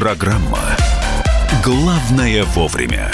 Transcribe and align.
Программа 0.00 0.58
«Главное 1.62 2.44
вовремя». 2.44 3.10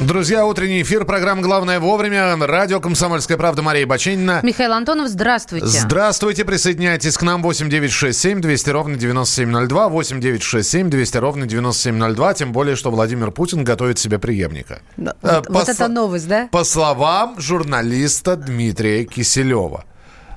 Друзья, 0.00 0.46
утренний 0.46 0.80
эфир, 0.80 1.04
программа 1.04 1.42
«Главное 1.42 1.78
вовремя», 1.78 2.36
радио 2.38 2.80
«Комсомольская 2.80 3.36
правда» 3.36 3.60
Мария 3.60 3.86
Баченина. 3.86 4.40
Михаил 4.42 4.72
Антонов, 4.72 5.08
здравствуйте. 5.08 5.66
Здравствуйте, 5.66 6.46
присоединяйтесь 6.46 7.18
к 7.18 7.22
нам 7.22 7.42
8967 7.42 8.40
200 8.40 8.70
ровно 8.70 8.96
9702, 8.96 9.88
8967 9.90 10.88
200 10.88 11.16
ровно 11.18 11.46
9702, 11.46 12.32
тем 12.32 12.52
более, 12.54 12.76
что 12.76 12.90
Владимир 12.90 13.30
Путин 13.30 13.62
готовит 13.62 13.98
себе 13.98 14.18
преемника. 14.18 14.80
Да, 14.96 15.14
э, 15.20 15.36
вот, 15.36 15.50
вот 15.50 15.68
это 15.68 15.88
новость, 15.88 16.28
да? 16.28 16.48
По 16.50 16.64
словам 16.64 17.38
журналиста 17.38 18.36
Дмитрия 18.36 19.04
Киселева. 19.04 19.84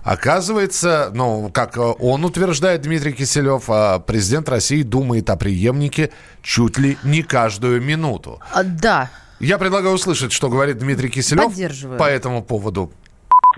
Оказывается, 0.10 1.12
ну, 1.14 1.52
как 1.54 1.78
он 1.78 2.26
утверждает, 2.26 2.82
Дмитрий 2.82 3.14
Киселев, 3.14 3.66
а 3.68 4.00
президент 4.00 4.50
России 4.50 4.82
думает 4.82 5.30
о 5.30 5.36
преемнике 5.36 6.10
чуть 6.42 6.80
ли 6.80 6.98
не 7.04 7.22
каждую 7.22 7.80
минуту. 7.80 8.40
А, 8.52 8.64
да. 8.64 9.12
Я 9.40 9.60
предлагаю 9.60 9.94
услышать, 9.94 10.32
что 10.32 10.50
говорит 10.50 10.80
Дмитрий 10.80 11.10
Киселев 11.10 11.54
по 12.00 12.06
этому 12.06 12.42
поводу. 12.42 12.92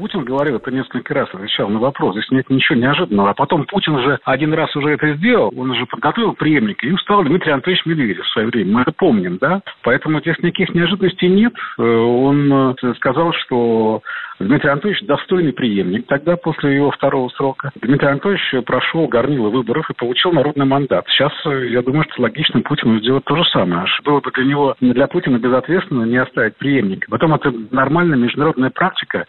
Путин 0.01 0.25
говорил 0.25 0.55
это 0.55 0.71
несколько 0.71 1.13
раз, 1.13 1.29
отвечал 1.31 1.69
на 1.69 1.77
вопрос. 1.77 2.15
Здесь 2.15 2.31
нет 2.31 2.49
ничего 2.49 2.75
неожиданного. 2.79 3.29
А 3.29 3.33
потом 3.35 3.65
Путин 3.65 3.99
же 3.99 4.17
один 4.23 4.51
раз 4.51 4.75
уже 4.75 4.89
это 4.89 5.13
сделал. 5.13 5.53
Он 5.55 5.69
уже 5.69 5.85
подготовил 5.85 6.33
преемника. 6.33 6.87
Им 6.87 6.97
стал 6.97 7.23
Дмитрий 7.23 7.51
Анатольевич 7.51 7.85
Медведев 7.85 8.25
в 8.25 8.31
свое 8.31 8.47
время. 8.47 8.73
Мы 8.73 8.81
это 8.81 8.93
помним, 8.93 9.37
да? 9.37 9.61
Поэтому 9.83 10.19
здесь 10.21 10.39
никаких 10.39 10.73
неожиданностей 10.73 11.27
нет. 11.27 11.53
Э, 11.77 11.83
он 11.83 12.51
э, 12.51 12.95
сказал, 12.95 13.31
что 13.33 14.01
Дмитрий 14.39 14.69
Анатольевич 14.69 15.03
достойный 15.05 15.53
преемник. 15.53 16.07
Тогда, 16.07 16.35
после 16.35 16.75
его 16.75 16.91
второго 16.91 17.29
срока, 17.29 17.71
Дмитрий 17.81 18.07
Анатольевич 18.07 18.65
прошел 18.65 19.07
горнило 19.07 19.49
выборов 19.49 19.89
и 19.89 19.93
получил 19.93 20.31
народный 20.31 20.65
мандат. 20.65 21.05
Сейчас, 21.09 21.31
э, 21.45 21.67
я 21.69 21.81
думаю, 21.81 22.05
что 22.09 22.23
логично 22.23 22.61
Путину 22.61 22.99
сделать 22.99 23.25
то 23.25 23.35
же 23.35 23.43
самое. 23.45 23.85
Было 24.03 24.19
бы 24.19 24.31
для 24.31 24.45
него, 24.45 24.75
для 24.79 25.07
Путина 25.07 25.37
безответственно 25.37 26.03
не 26.05 26.17
оставить 26.17 26.57
преемника. 26.57 27.07
Потом 27.09 27.35
это 27.35 27.53
нормальная 27.71 28.17
международная 28.17 28.71
практика. 28.71 29.25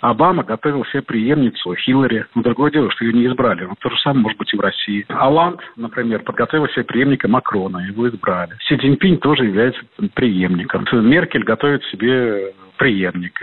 Обама 0.00 0.42
готовил 0.42 0.84
себе 0.86 1.02
преемницу 1.02 1.74
Хиллари. 1.74 2.26
Но 2.34 2.42
другое 2.42 2.70
дело, 2.70 2.90
что 2.90 3.04
ее 3.04 3.12
не 3.12 3.26
избрали. 3.26 3.64
Но 3.64 3.74
то 3.78 3.90
же 3.90 3.96
самое 3.98 4.22
может 4.22 4.38
быть 4.38 4.52
и 4.52 4.56
в 4.56 4.60
России. 4.60 5.04
Аланд, 5.08 5.60
например, 5.76 6.22
подготовил 6.22 6.68
себе 6.68 6.84
преемника 6.84 7.28
Макрона. 7.28 7.78
Его 7.78 8.08
избрали. 8.08 8.56
Си 8.68 8.76
Цзиньпинь 8.76 9.18
тоже 9.18 9.44
является 9.44 9.80
преемником. 10.14 10.86
Меркель 10.92 11.44
готовит 11.44 11.82
себе 11.84 12.52
преемник. 12.76 13.38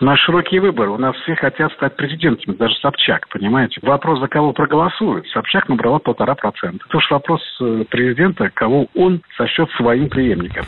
У 0.00 0.04
нас 0.04 0.18
широкий 0.20 0.58
выбор. 0.58 0.88
У 0.90 0.98
нас 0.98 1.14
все 1.16 1.34
хотят 1.34 1.72
стать 1.72 1.96
президентами, 1.96 2.54
даже 2.56 2.74
Собчак, 2.76 3.28
понимаете? 3.28 3.80
Вопрос, 3.82 4.20
за 4.20 4.28
кого 4.28 4.52
проголосуют. 4.52 5.26
Собчак 5.28 5.68
набрала 5.68 5.98
полтора 5.98 6.34
процента. 6.34 6.84
Это 6.88 6.96
уж 6.96 7.10
вопрос 7.10 7.40
э, 7.60 7.84
президента, 7.88 8.50
кого 8.50 8.88
он 8.94 9.22
сочтет 9.36 9.70
своим 9.72 10.08
преемником. 10.08 10.64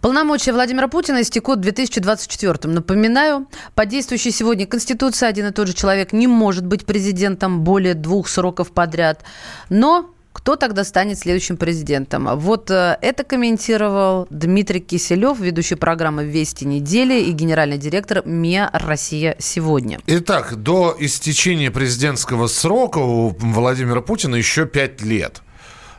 Полномочия 0.00 0.52
Владимира 0.52 0.88
Путина 0.88 1.22
истекут 1.22 1.58
в 1.58 1.62
2024. 1.62 2.72
Напоминаю, 2.72 3.48
по 3.74 3.86
действующей 3.86 4.30
сегодня 4.30 4.66
Конституции 4.66 5.26
один 5.26 5.46
и 5.46 5.52
тот 5.52 5.68
же 5.68 5.74
человек 5.74 6.12
не 6.12 6.26
может 6.26 6.66
быть 6.66 6.86
президентом 6.86 7.62
более 7.62 7.94
двух 7.94 8.28
сроков 8.28 8.72
подряд. 8.72 9.22
Но 9.68 10.10
кто 10.32 10.56
тогда 10.56 10.84
станет 10.84 11.18
следующим 11.18 11.56
президентом? 11.56 12.28
Вот 12.36 12.70
э, 12.70 12.98
это 13.00 13.22
комментировал 13.22 14.26
Дмитрий 14.30 14.80
Киселев, 14.80 15.38
ведущий 15.38 15.74
программы 15.74 16.24
«Вести 16.24 16.64
недели» 16.64 17.20
и 17.20 17.32
генеральный 17.32 17.78
директор 17.78 18.22
МИА 18.24 18.70
«Россия 18.72 19.36
сегодня». 19.38 20.00
Итак, 20.06 20.56
до 20.56 20.96
истечения 20.98 21.70
президентского 21.70 22.46
срока 22.46 22.98
у 22.98 23.28
Владимира 23.38 24.00
Путина 24.00 24.36
еще 24.36 24.66
пять 24.66 25.02
лет– 25.02 25.42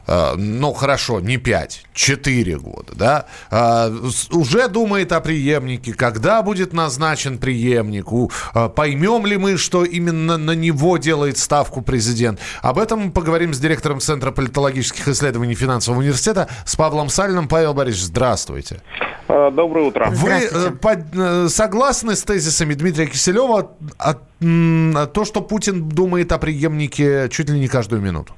ну 0.07 0.73
хорошо, 0.73 1.19
не 1.19 1.37
5, 1.37 1.85
4 1.93 2.57
года, 2.59 2.93
да, 2.95 3.25
а, 3.49 3.91
уже 4.31 4.67
думает 4.67 5.11
о 5.11 5.21
преемнике, 5.21 5.93
когда 5.93 6.41
будет 6.41 6.73
назначен 6.73 7.37
преемник, 7.37 8.07
а, 8.53 8.69
поймем 8.69 9.25
ли 9.25 9.37
мы, 9.37 9.57
что 9.57 9.85
именно 9.85 10.37
на 10.37 10.51
него 10.51 10.97
делает 10.97 11.37
ставку 11.37 11.81
президент. 11.81 12.39
Об 12.61 12.79
этом 12.79 12.99
мы 12.99 13.11
поговорим 13.11 13.53
с 13.53 13.59
директором 13.59 13.99
Центра 13.99 14.31
политологических 14.31 15.07
исследований 15.07 15.55
финансового 15.55 16.01
университета, 16.01 16.49
с 16.65 16.75
Павлом 16.75 17.09
Сальным. 17.09 17.47
Павел 17.47 17.73
Борисович, 17.73 18.05
здравствуйте. 18.05 18.81
Э, 19.27 19.51
доброе 19.51 19.85
утро. 19.85 20.07
Вы 20.09 20.29
э, 20.31 21.47
согласны 21.47 22.15
с 22.15 22.23
тезисами 22.23 22.73
Дмитрия 22.73 23.07
Киселева 23.07 23.71
о, 23.97 24.09
о, 24.09 25.07
то, 25.07 25.25
что 25.25 25.41
Путин 25.41 25.87
думает 25.89 26.31
о 26.31 26.37
преемнике 26.37 27.29
чуть 27.29 27.49
ли 27.49 27.59
не 27.59 27.67
каждую 27.67 28.01
минуту? 28.01 28.33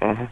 Угу. 0.00 0.28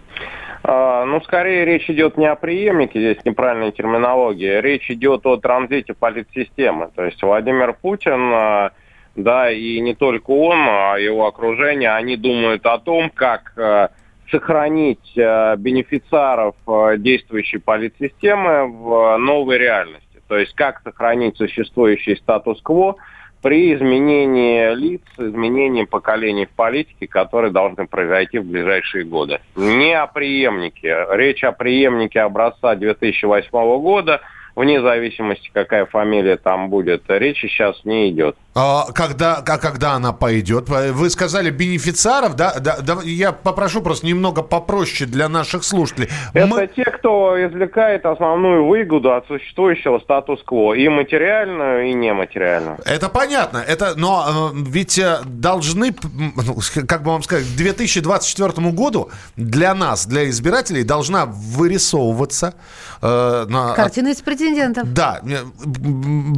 А, 0.70 1.06
ну, 1.06 1.22
скорее 1.22 1.64
речь 1.64 1.88
идет 1.88 2.18
не 2.18 2.26
о 2.26 2.36
преемнике, 2.36 3.00
здесь 3.00 3.24
неправильная 3.24 3.72
терминология, 3.72 4.60
речь 4.60 4.90
идет 4.90 5.24
о 5.24 5.38
транзите 5.38 5.94
политсистемы. 5.94 6.90
То 6.94 7.04
есть 7.06 7.22
Владимир 7.22 7.72
Путин, 7.72 8.30
а, 8.34 8.72
да, 9.16 9.50
и 9.50 9.80
не 9.80 9.94
только 9.94 10.30
он, 10.30 10.58
а 10.68 10.96
его 10.98 11.26
окружение, 11.26 11.92
они 11.92 12.18
думают 12.18 12.66
о 12.66 12.76
том, 12.76 13.08
как 13.08 13.54
а, 13.56 13.88
сохранить 14.30 15.14
бенефициаров 15.16 16.54
действующей 16.98 17.60
политсистемы 17.60 18.66
в 18.66 19.16
новой 19.16 19.56
реальности. 19.56 20.20
То 20.28 20.36
есть 20.36 20.54
как 20.54 20.82
сохранить 20.82 21.38
существующий 21.38 22.14
статус-кво, 22.16 22.96
при 23.42 23.74
изменении 23.74 24.74
лиц, 24.74 25.02
изменении 25.16 25.84
поколений 25.84 26.46
в 26.46 26.50
политике, 26.50 27.06
которые 27.06 27.52
должны 27.52 27.86
произойти 27.86 28.38
в 28.38 28.44
ближайшие 28.44 29.04
годы. 29.04 29.40
Не 29.56 29.92
о 29.98 30.06
преемнике. 30.06 31.06
Речь 31.10 31.44
о 31.44 31.52
преемнике 31.52 32.20
образца 32.20 32.74
2008 32.74 33.50
года– 33.80 34.20
вне 34.58 34.82
зависимости, 34.82 35.50
какая 35.52 35.86
фамилия 35.86 36.36
там 36.36 36.68
будет, 36.68 37.04
речи 37.08 37.46
сейчас 37.46 37.84
не 37.84 38.10
идет. 38.10 38.36
А 38.54 38.90
когда, 38.92 39.36
а 39.36 39.58
когда 39.58 39.92
она 39.92 40.12
пойдет? 40.12 40.68
Вы 40.68 41.10
сказали 41.10 41.50
бенефициаров, 41.50 42.34
да? 42.34 42.54
да, 42.58 42.78
да? 42.78 42.98
Я 43.04 43.30
попрошу 43.30 43.82
просто 43.82 44.04
немного 44.06 44.42
попроще 44.42 45.08
для 45.08 45.28
наших 45.28 45.62
слушателей. 45.62 46.08
Это 46.34 46.46
Мы... 46.46 46.66
те, 46.66 46.84
кто 46.84 47.36
извлекает 47.46 48.04
основную 48.04 48.66
выгоду 48.66 49.14
от 49.14 49.28
существующего 49.28 50.00
статус-кво, 50.00 50.74
и 50.74 50.88
материальную, 50.88 51.90
и 51.90 51.92
нематериальную. 51.92 52.78
Это 52.84 53.08
понятно, 53.08 53.58
это, 53.58 53.94
но 53.96 54.50
э, 54.52 54.56
ведь 54.68 54.98
э, 54.98 55.20
должны, 55.24 55.94
ну, 56.12 56.56
как 56.88 57.04
бы 57.04 57.12
вам 57.12 57.22
сказать, 57.22 57.44
к 57.44 57.56
2024 57.56 58.70
году 58.70 59.10
для 59.36 59.72
нас, 59.72 60.04
для 60.04 60.28
избирателей, 60.28 60.82
должна 60.82 61.26
вырисовываться... 61.26 62.54
Э, 63.02 63.46
на... 63.48 63.74
Картина 63.74 64.08
из 64.08 64.20
претендентов. 64.48 64.92
Да. 64.92 65.20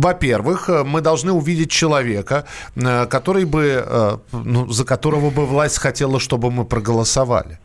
Во-первых, 0.02 0.68
мы 0.84 1.00
должны 1.00 1.32
увидеть 1.32 1.70
человека, 1.70 2.44
э, 2.76 3.06
который 3.06 3.44
бы, 3.44 3.84
э, 3.86 4.10
ну, 4.32 4.66
за 4.68 4.84
которого 4.84 5.30
бы 5.30 5.46
власть 5.46 5.78
хотела, 5.78 6.20
чтобы 6.20 6.50
мы 6.50 6.64
проголосовали. 6.64 7.58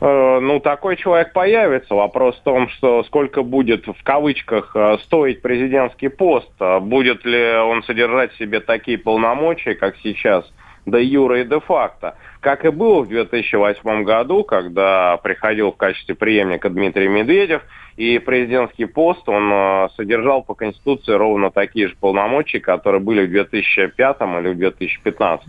Э, 0.00 0.40
ну, 0.40 0.60
такой 0.60 0.96
человек 0.96 1.32
появится. 1.32 1.94
Вопрос 1.94 2.36
в 2.36 2.42
том, 2.42 2.68
что 2.68 3.04
сколько 3.04 3.42
будет 3.42 3.86
в 3.86 4.02
кавычках 4.02 4.76
стоить 5.04 5.42
президентский 5.42 6.08
пост. 6.08 6.50
Будет 6.80 7.24
ли 7.24 7.56
он 7.56 7.82
содержать 7.82 8.32
в 8.32 8.38
себе 8.38 8.60
такие 8.60 8.98
полномочия, 8.98 9.74
как 9.74 9.94
сейчас, 10.02 10.44
до 10.86 10.98
юра 10.98 11.40
и 11.40 11.44
де 11.44 11.60
факто. 11.60 12.14
Как 12.40 12.64
и 12.64 12.70
было 12.70 13.02
в 13.02 13.08
2008 13.08 14.04
году, 14.04 14.44
когда 14.44 15.16
приходил 15.18 15.72
в 15.72 15.76
качестве 15.76 16.14
преемника 16.14 16.70
Дмитрий 16.70 17.08
Медведев– 17.08 17.62
и 17.96 18.18
президентский 18.18 18.84
пост, 18.84 19.26
он 19.28 19.50
э, 19.50 19.88
содержал 19.96 20.42
по 20.42 20.54
Конституции 20.54 21.12
ровно 21.12 21.50
такие 21.50 21.88
же 21.88 21.96
полномочия, 21.98 22.60
которые 22.60 23.00
были 23.00 23.26
в 23.26 23.30
2005 23.30 24.16
или 24.20 24.52
в 24.52 24.58
2015. 24.58 25.48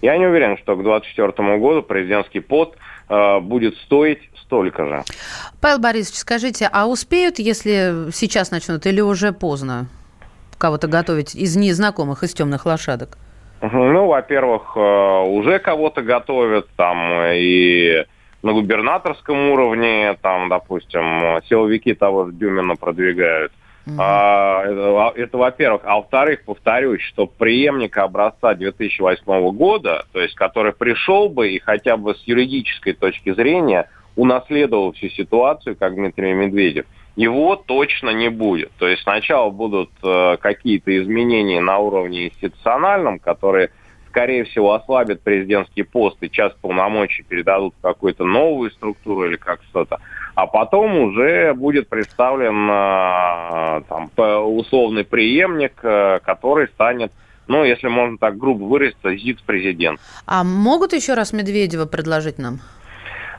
Я 0.00 0.16
не 0.16 0.26
уверен, 0.26 0.56
что 0.58 0.76
к 0.76 0.82
2024 0.82 1.58
году 1.58 1.82
президентский 1.82 2.38
пост 2.40 2.74
э, 3.08 3.40
будет 3.40 3.76
стоить 3.78 4.20
столько 4.42 4.86
же. 4.86 5.02
Павел 5.60 5.80
Борисович, 5.80 6.18
скажите, 6.18 6.68
а 6.72 6.86
успеют, 6.86 7.40
если 7.40 8.12
сейчас 8.12 8.52
начнут, 8.52 8.86
или 8.86 9.00
уже 9.00 9.32
поздно 9.32 9.88
кого-то 10.56 10.86
готовить 10.86 11.34
из 11.34 11.56
незнакомых, 11.56 12.22
из 12.22 12.32
темных 12.32 12.64
лошадок? 12.64 13.18
Ну, 13.60 14.06
во-первых, 14.06 14.76
э, 14.76 14.80
уже 14.80 15.58
кого-то 15.58 16.02
готовят, 16.02 16.68
там 16.76 17.12
и 17.32 18.04
на 18.42 18.52
губернаторском 18.52 19.50
уровне, 19.50 20.16
там, 20.22 20.48
допустим, 20.48 21.40
силовики 21.48 21.94
того 21.94 22.26
же 22.26 22.32
Дюмина 22.32 22.76
продвигают. 22.76 23.52
Mm-hmm. 23.88 23.96
А, 23.98 24.62
это, 24.64 25.20
это, 25.20 25.38
во-первых. 25.38 25.82
А 25.84 25.96
во-вторых, 25.96 26.44
повторюсь, 26.44 27.00
что 27.00 27.26
преемника 27.26 28.04
образца 28.04 28.54
2008 28.54 29.50
года, 29.52 30.04
то 30.12 30.20
есть 30.20 30.34
который 30.34 30.72
пришел 30.72 31.28
бы 31.28 31.50
и 31.50 31.58
хотя 31.58 31.96
бы 31.96 32.14
с 32.14 32.22
юридической 32.24 32.92
точки 32.92 33.32
зрения 33.32 33.88
унаследовал 34.14 34.92
всю 34.92 35.08
ситуацию, 35.08 35.76
как 35.76 35.94
Дмитрий 35.94 36.34
Медведев, 36.34 36.86
его 37.18 37.56
точно 37.56 38.10
не 38.10 38.30
будет. 38.30 38.70
То 38.78 38.86
есть 38.86 39.02
сначала 39.02 39.50
будут 39.50 39.90
э, 40.04 40.36
какие-то 40.40 40.96
изменения 41.02 41.60
на 41.60 41.78
уровне 41.78 42.26
институциональном, 42.26 43.18
которые 43.18 43.70
скорее 44.08 44.44
всего, 44.44 44.72
ослабят 44.72 45.20
президентский 45.22 45.82
пост 45.82 46.16
и 46.22 46.30
часть 46.30 46.56
полномочий 46.56 47.24
передадут 47.24 47.74
в 47.78 47.82
какую-то 47.82 48.24
новую 48.24 48.70
структуру 48.70 49.26
или 49.26 49.36
как 49.36 49.60
что-то. 49.64 49.98
А 50.34 50.46
потом 50.46 50.96
уже 50.96 51.54
будет 51.54 51.88
представлен 51.88 52.68
э, 52.70 53.82
там, 53.88 54.10
условный 54.56 55.04
преемник, 55.04 55.74
э, 55.82 56.20
который 56.24 56.68
станет 56.68 57.12
ну, 57.48 57.64
если 57.64 57.88
можно 57.88 58.18
так 58.18 58.36
грубо 58.36 58.64
выразиться, 58.64 59.16
ЗИЦ-президент. 59.16 59.98
А 60.26 60.44
могут 60.44 60.92
еще 60.92 61.14
раз 61.14 61.32
Медведева 61.32 61.86
предложить 61.86 62.38
нам? 62.38 62.60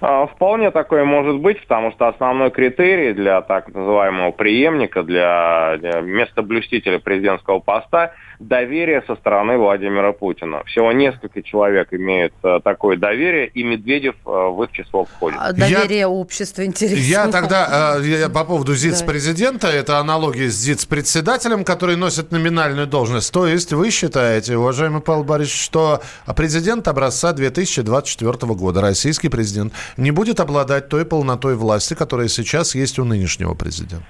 А, 0.01 0.27
вполне 0.27 0.71
такое 0.71 1.03
может 1.03 1.39
быть, 1.39 1.61
потому 1.61 1.91
что 1.91 2.07
основной 2.07 2.51
критерий 2.51 3.13
для 3.13 3.41
так 3.41 3.67
называемого 3.73 4.31
преемника, 4.31 5.03
для, 5.03 5.77
для 5.79 6.01
местоблюстителя 6.01 6.99
президентского 6.99 7.59
поста– 7.59 8.13
доверие 8.39 9.03
со 9.06 9.15
стороны 9.15 9.57
Владимира 9.57 10.13
Путина. 10.13 10.63
Всего 10.65 10.91
несколько 10.91 11.41
человек 11.41 11.94
имеют 11.94 12.33
э, 12.44 12.59
такое 12.63 12.97
доверие, 12.97 13.47
и 13.47 13.63
Медведев 13.63 14.15
э, 14.25 14.30
в 14.30 14.63
их 14.63 14.71
число 14.71 15.06
входит. 15.06 15.38
А 15.41 15.51
доверие 15.51 16.00
я, 16.00 16.09
общества, 16.09 16.65
интересно. 16.65 16.97
Я 16.97 17.27
тогда 17.27 17.97
э, 18.00 18.06
я, 18.06 18.30
по 18.30 18.45
поводу 18.45 18.75
ЗИЦ-президента, 18.75 19.68
это 19.68 19.97
аналогия 19.97 20.50
с 20.50 20.56
ЗИЦ-председателем, 20.56 21.65
который 21.65 21.97
носит 21.97 22.31
номинальную 22.31 22.88
должность. 22.88 23.33
То 23.33 23.45
есть 23.45 23.74
вы 23.74 23.91
считаете, 23.91 24.57
уважаемый 24.57 25.01
Павел 25.01 25.25
Борисович, 25.25 25.62
что 25.62 26.01
президент 26.35 26.88
образца 26.88 27.33
2024 27.33 28.53
года, 28.53 28.81
российский 28.81 29.27
президент, 29.27 29.74
не 29.97 30.12
будет 30.12 30.39
обладать 30.39 30.88
той 30.88 31.06
полнотой 31.06 31.56
власти, 31.56 31.94
которая 31.94 32.30
сейчас 32.30 32.74
есть 32.74 33.00
у 33.00 33.03
нынешнего 33.03 33.53
президента? 33.53 34.06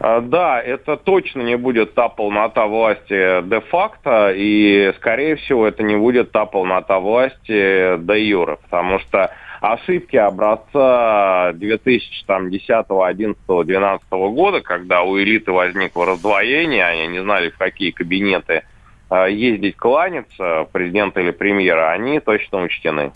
А, 0.00 0.20
да, 0.20 0.60
это 0.60 0.96
точно 0.96 1.42
не 1.42 1.56
будет 1.56 1.94
та 1.94 2.08
полнота 2.08 2.66
власти 2.66 3.42
де-факто, 3.42 4.32
и, 4.34 4.92
скорее 4.96 5.36
всего, 5.36 5.66
это 5.66 5.82
не 5.82 5.96
будет 5.96 6.32
та 6.32 6.46
полнота 6.46 6.98
власти 6.98 7.96
де-юре, 7.98 8.56
потому 8.62 8.98
что 8.98 9.30
ошибки 9.60 10.16
образца 10.16 11.52
2010, 11.54 12.86
11, 12.88 13.36
12 13.46 14.10
года, 14.10 14.60
когда 14.60 15.02
у 15.02 15.18
элиты 15.18 15.52
возникло 15.52 16.06
раздвоение, 16.06 16.84
они 16.84 17.06
не 17.06 17.22
знали, 17.22 17.50
в 17.50 17.58
какие 17.58 17.90
кабинеты 17.90 18.62
а, 19.08 19.26
ездить 19.26 19.76
кланяться 19.76 20.66
президента 20.72 21.20
или 21.20 21.30
премьера, 21.30 21.92
они 21.92 22.20
точно 22.20 22.62
учтены. 22.62 23.12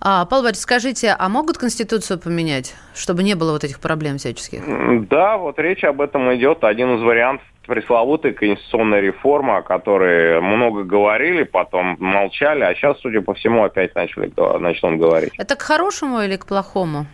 А, 0.00 0.24
Павел 0.26 0.44
Борисович, 0.44 0.62
скажите, 0.62 1.16
а 1.18 1.28
могут 1.28 1.58
Конституцию 1.58 2.18
поменять, 2.20 2.74
чтобы 2.94 3.22
не 3.22 3.34
было 3.34 3.52
вот 3.52 3.64
этих 3.64 3.80
проблем 3.80 4.18
всяческих? 4.18 4.62
Да, 5.08 5.36
вот 5.36 5.58
речь 5.58 5.82
об 5.84 6.00
этом 6.00 6.34
идет. 6.34 6.62
Один 6.62 6.96
из 6.96 7.02
вариантов 7.02 7.44
пресловутой 7.66 8.32
конституционной 8.32 9.02
реформы, 9.02 9.58
о 9.58 9.62
которой 9.62 10.40
много 10.40 10.84
говорили, 10.84 11.42
потом 11.42 11.96
молчали, 12.00 12.62
а 12.62 12.74
сейчас, 12.74 12.98
судя 13.00 13.20
по 13.20 13.34
всему, 13.34 13.62
опять 13.62 13.94
начали, 13.94 14.32
начнут 14.58 14.98
говорить. 14.98 15.32
Это 15.36 15.54
к 15.54 15.62
хорошему 15.62 16.22
или 16.22 16.36
к 16.36 16.46
плохому? 16.46 17.06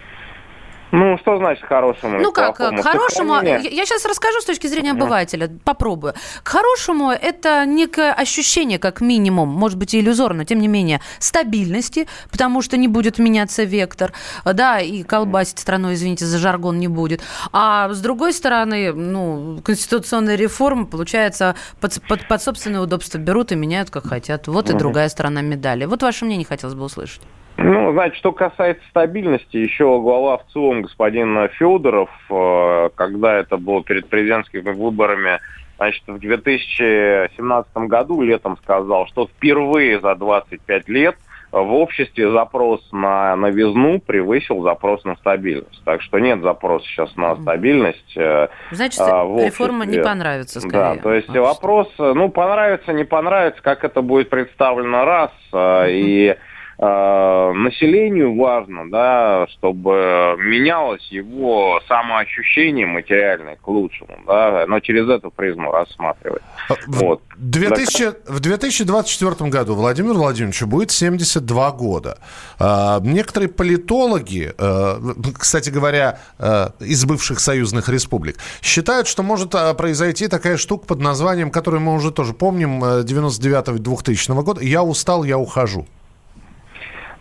Ну, 0.95 1.19
что 1.19 1.39
значит 1.39 1.65
хорошему? 1.65 2.21
Ну 2.21 2.31
как, 2.31 2.57
плохому? 2.57 2.79
к 2.79 2.85
хорошему, 2.85 3.35
я, 3.43 3.59
я 3.59 3.85
сейчас 3.85 4.05
расскажу 4.05 4.41
с 4.41 4.45
точки 4.45 4.69
зрения 4.69 4.93
обывателя, 4.93 5.49
mm. 5.49 5.61
попробую. 5.65 6.15
К 6.43 6.49
хорошему 6.49 7.11
это 7.11 7.67
некое 7.67 8.13
ощущение, 8.13 8.79
как 8.79 9.01
минимум, 9.01 9.49
может 9.49 9.77
быть 9.77 9.93
и 9.95 10.01
иллюзорно, 10.01 10.45
тем 10.45 10.61
не 10.61 10.69
менее, 10.69 11.01
стабильности, 11.19 12.07
потому 12.31 12.63
что 12.63 12.77
не 12.77 12.87
будет 12.87 13.19
меняться 13.19 13.65
вектор, 13.65 14.13
да, 14.45 14.79
и 14.79 15.03
колбасить 15.03 15.59
страну, 15.59 15.93
извините 15.93 16.27
за 16.27 16.39
жаргон, 16.39 16.79
не 16.79 16.89
будет. 16.89 17.23
А 17.53 17.89
с 17.89 18.01
другой 18.01 18.33
стороны, 18.33 18.93
ну, 18.93 19.61
конституционная 19.65 20.37
реформа, 20.37 20.87
получается, 20.87 21.57
под, 21.81 22.01
под, 22.09 22.29
под 22.29 22.41
собственное 22.41 22.81
удобство 22.81 23.19
берут 23.19 23.51
и 23.51 23.57
меняют, 23.57 23.91
как 23.91 24.07
хотят. 24.07 24.47
Вот 24.47 24.69
mm-hmm. 24.69 24.77
и 24.77 24.79
другая 24.79 25.09
сторона 25.09 25.41
медали. 25.43 25.87
Вот 25.87 26.03
ваше 26.03 26.25
мнение 26.25 26.47
хотелось 26.47 26.77
бы 26.77 26.85
услышать. 26.85 27.23
Ну, 27.57 27.93
значит, 27.93 28.17
что 28.17 28.33
касается 28.33 28.83
стабильности, 28.91 29.57
еще 29.57 30.01
глава 30.01 30.39
ВЦИОМ 30.39 30.83
господин 30.83 31.49
Федоров, 31.51 32.11
э, 32.29 32.91
когда 32.97 33.37
это 33.39 33.59
было 33.59 33.83
перед 33.85 34.09
президентскими 34.09 34.73
выборами, 34.73 35.39
значит, 35.77 36.03
в 36.07 36.19
2017 36.19 37.77
году 37.77 38.23
летом 38.23 38.57
сказал, 38.57 39.07
что 39.07 39.29
впервые 39.29 40.01
за 40.01 40.17
25 40.17 40.89
лет 40.89 41.17
в 41.53 41.73
обществе 41.75 42.33
запрос 42.33 42.81
на 42.91 43.37
новизну 43.37 44.01
превысил 44.01 44.63
запрос 44.63 45.05
на 45.05 45.15
стабильность. 45.15 45.81
Так 45.85 46.03
что 46.03 46.19
нет 46.19 46.41
запроса 46.43 46.85
сейчас 46.89 47.15
на 47.15 47.37
стабильность. 47.37 48.17
Э, 48.17 48.49
Значит, 48.73 48.99
а, 49.01 49.25
реформа 49.39 49.87
не 49.87 49.99
понравится, 49.99 50.59
скорее. 50.61 50.97
Да, 50.97 51.03
то 51.03 51.15
есть 51.15 51.29
вопрос, 51.29 51.89
ну, 51.99 52.31
понравится, 52.31 52.93
не 52.93 53.05
понравится, 53.05 53.63
как 53.63 53.85
это 53.85 54.03
будет 54.03 54.29
представлено 54.29 55.05
раз, 55.05 55.31
uh 55.53 55.89
и 55.89 56.31
Э, 56.31 56.37
населению 56.79 58.37
важно, 58.37 58.91
да, 58.91 59.47
чтобы 59.53 60.37
менялось 60.39 61.07
его 61.11 61.81
самоощущение 61.87 62.87
материальное 62.87 63.57
к 63.57 63.69
лучшему, 63.69 64.19
да, 64.27 64.65
но 64.67 64.81
через 64.81 65.09
эту 65.09 65.31
призму 65.31 65.71
рассматривать. 65.71 66.43
А, 66.69 66.75
в, 66.87 66.99
вот. 66.99 67.23
2000, 67.37 68.29
в 68.29 68.41
2024 68.41 69.51
году 69.51 69.75
Владимиру 69.75 70.15
Владимировичу 70.15 70.67
будет 70.67 70.91
72 70.91 71.71
года. 71.73 72.19
А, 72.59 73.01
некоторые 73.01 73.49
политологи, 73.49 74.53
э, 74.57 74.97
кстати 75.39 75.71
говоря, 75.71 76.19
э, 76.39 76.69
из 76.81 77.05
бывших 77.05 77.41
союзных 77.41 77.89
республик, 77.89 78.37
считают, 78.63 79.07
что 79.07 79.23
может 79.23 79.55
произойти 79.77 80.29
такая 80.29 80.57
штука 80.57 80.87
под 80.87 81.01
названием, 81.01 81.51
которую 81.51 81.81
мы 81.83 81.95
уже 81.95 82.11
тоже 82.11 82.33
помним, 82.33 82.83
99-2000 82.83 84.43
года 84.43 84.63
«Я 84.63 84.83
устал, 84.83 85.25
я 85.25 85.39
ухожу». 85.39 85.87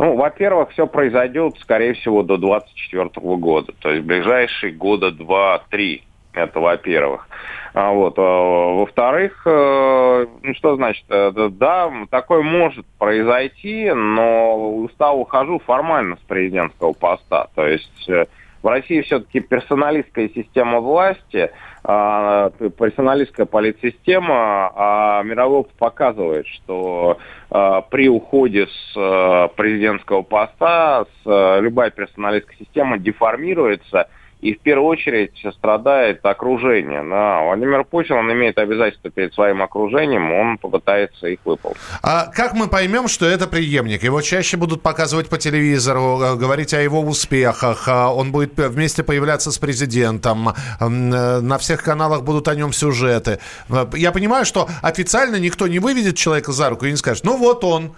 Ну, 0.03 0.17
во-первых, 0.17 0.71
все 0.71 0.85
произойдет, 0.85 1.55
скорее 1.61 1.93
всего, 1.93 2.23
до 2.23 2.35
2024 2.35 3.37
года. 3.37 3.71
То 3.79 3.89
есть 3.89 4.05
ближайшие 4.05 4.73
года 4.73 5.11
два-три. 5.11 6.03
Это 6.33 6.59
во-первых. 6.59 7.25
А 7.73 7.91
вот. 7.91 8.15
А, 8.17 8.21
во-вторых, 8.21 9.43
э, 9.45 10.25
ну 10.43 10.53
что 10.55 10.75
значит, 10.75 11.05
э, 11.07 11.31
да, 11.51 11.89
такое 12.09 12.41
может 12.41 12.85
произойти, 12.99 13.93
но 13.93 14.75
устал 14.75 15.21
ухожу 15.21 15.59
формально 15.59 16.17
с 16.17 16.27
президентского 16.27 16.91
поста. 16.91 17.47
То 17.55 17.65
есть 17.65 18.09
э, 18.09 18.25
в 18.61 18.67
России 18.67 18.99
все-таки 19.03 19.39
персоналистская 19.39 20.27
система 20.35 20.81
власти, 20.81 21.49
а, 21.83 22.49
персоналистская 22.49 23.45
политсистема, 23.45 24.71
а 24.75 25.23
мировой 25.23 25.65
показывает, 25.77 26.47
что 26.47 27.17
а, 27.49 27.81
при 27.81 28.07
уходе 28.07 28.67
с 28.67 28.93
а, 28.95 29.49
президентского 29.49 30.21
поста 30.21 31.05
с, 31.23 31.59
любая 31.61 31.91
персоналистская 31.91 32.57
система 32.57 32.97
деформируется– 32.97 34.07
и 34.43 34.53
в 34.53 34.59
первую 34.59 34.89
очередь 34.89 35.31
страдает 35.57 36.25
окружение. 36.25 37.01
Да. 37.09 37.41
Владимир 37.43 37.85
Путин, 37.85 38.15
он 38.15 38.31
имеет 38.33 38.57
обязательства 38.57 39.09
перед 39.09 39.33
своим 39.33 39.61
окружением, 39.61 40.31
он 40.33 40.57
попытается 40.57 41.27
их 41.27 41.39
выполнить. 41.45 41.77
А 42.01 42.25
как 42.25 42.53
мы 42.53 42.67
поймем, 42.67 43.07
что 43.07 43.25
это 43.25 43.47
преемник? 43.47 44.03
Его 44.03 44.21
чаще 44.21 44.57
будут 44.57 44.81
показывать 44.81 45.29
по 45.29 45.37
телевизору, 45.37 46.19
э, 46.21 46.35
говорить 46.35 46.73
о 46.73 46.81
его 46.81 46.99
успехах, 46.99 47.87
а 47.87 48.13
он 48.13 48.33
будет 48.33 48.57
вместе 48.57 49.01
появляться 49.03 49.49
с 49.49 49.57
президентом, 49.57 50.49
э, 50.49 50.89
на 50.89 51.57
всех 51.57 51.81
каналах 51.81 52.23
будут 52.23 52.49
о 52.49 52.55
нем 52.55 52.73
сюжеты. 52.73 53.39
Э, 53.69 53.85
я 53.93 54.11
понимаю, 54.11 54.45
что 54.45 54.67
официально 54.81 55.37
никто 55.37 55.67
не 55.67 55.79
выведет 55.79 56.17
человека 56.17 56.51
за 56.51 56.69
руку 56.69 56.85
и 56.85 56.91
не 56.91 56.97
скажет, 56.97 57.23
ну 57.23 57.37
вот 57.37 57.63
он, 57.63 57.93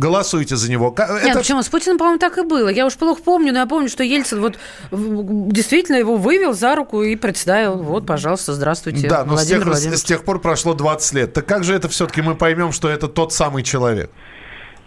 голосуйте 0.00 0.56
за 0.56 0.70
него. 0.70 0.94
Нет, 0.98 1.26
это... 1.26 1.38
почему? 1.38 1.62
С 1.62 1.68
Путиным, 1.68 1.98
по-моему, 1.98 2.18
так 2.18 2.38
и 2.38 2.42
было. 2.42 2.68
Я 2.68 2.86
уж 2.86 2.96
плохо 2.96 3.22
помню, 3.22 3.52
но 3.52 3.60
я 3.60 3.66
помню, 3.66 3.88
что 3.88 4.02
Ельцин 4.02 4.40
вот 4.40 4.58
действительно 4.90 5.96
его 5.96 6.16
вывел 6.16 6.54
за 6.54 6.74
руку 6.74 7.02
и 7.02 7.14
представил. 7.14 7.76
Вот, 7.76 8.06
пожалуйста, 8.06 8.54
здравствуйте, 8.54 9.08
Да, 9.08 9.24
но 9.24 9.36
с 9.36 9.46
тех, 9.46 9.62
с 9.66 10.02
тех 10.02 10.24
пор 10.24 10.40
прошло 10.40 10.74
20 10.74 11.14
лет. 11.14 11.32
Так 11.32 11.46
как 11.46 11.62
же 11.62 11.74
это 11.74 11.88
все-таки 11.88 12.22
мы 12.22 12.34
поймем, 12.34 12.72
что 12.72 12.88
это 12.88 13.06
тот 13.06 13.32
самый 13.32 13.62
человек? 13.62 14.10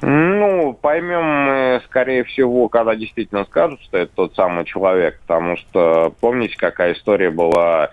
Ну, 0.05 0.77
поймем 0.81 1.23
мы, 1.23 1.81
скорее 1.85 2.25
всего, 2.25 2.67
когда 2.67 2.93
действительно 2.93 3.45
скажут, 3.45 3.81
что 3.83 3.97
это 3.99 4.11
тот 4.13 4.35
самый 4.35 4.65
человек, 4.65 5.17
потому 5.21 5.55
что 5.55 6.13
помните, 6.19 6.55
какая 6.57 6.93
история 6.93 7.29
была 7.29 7.91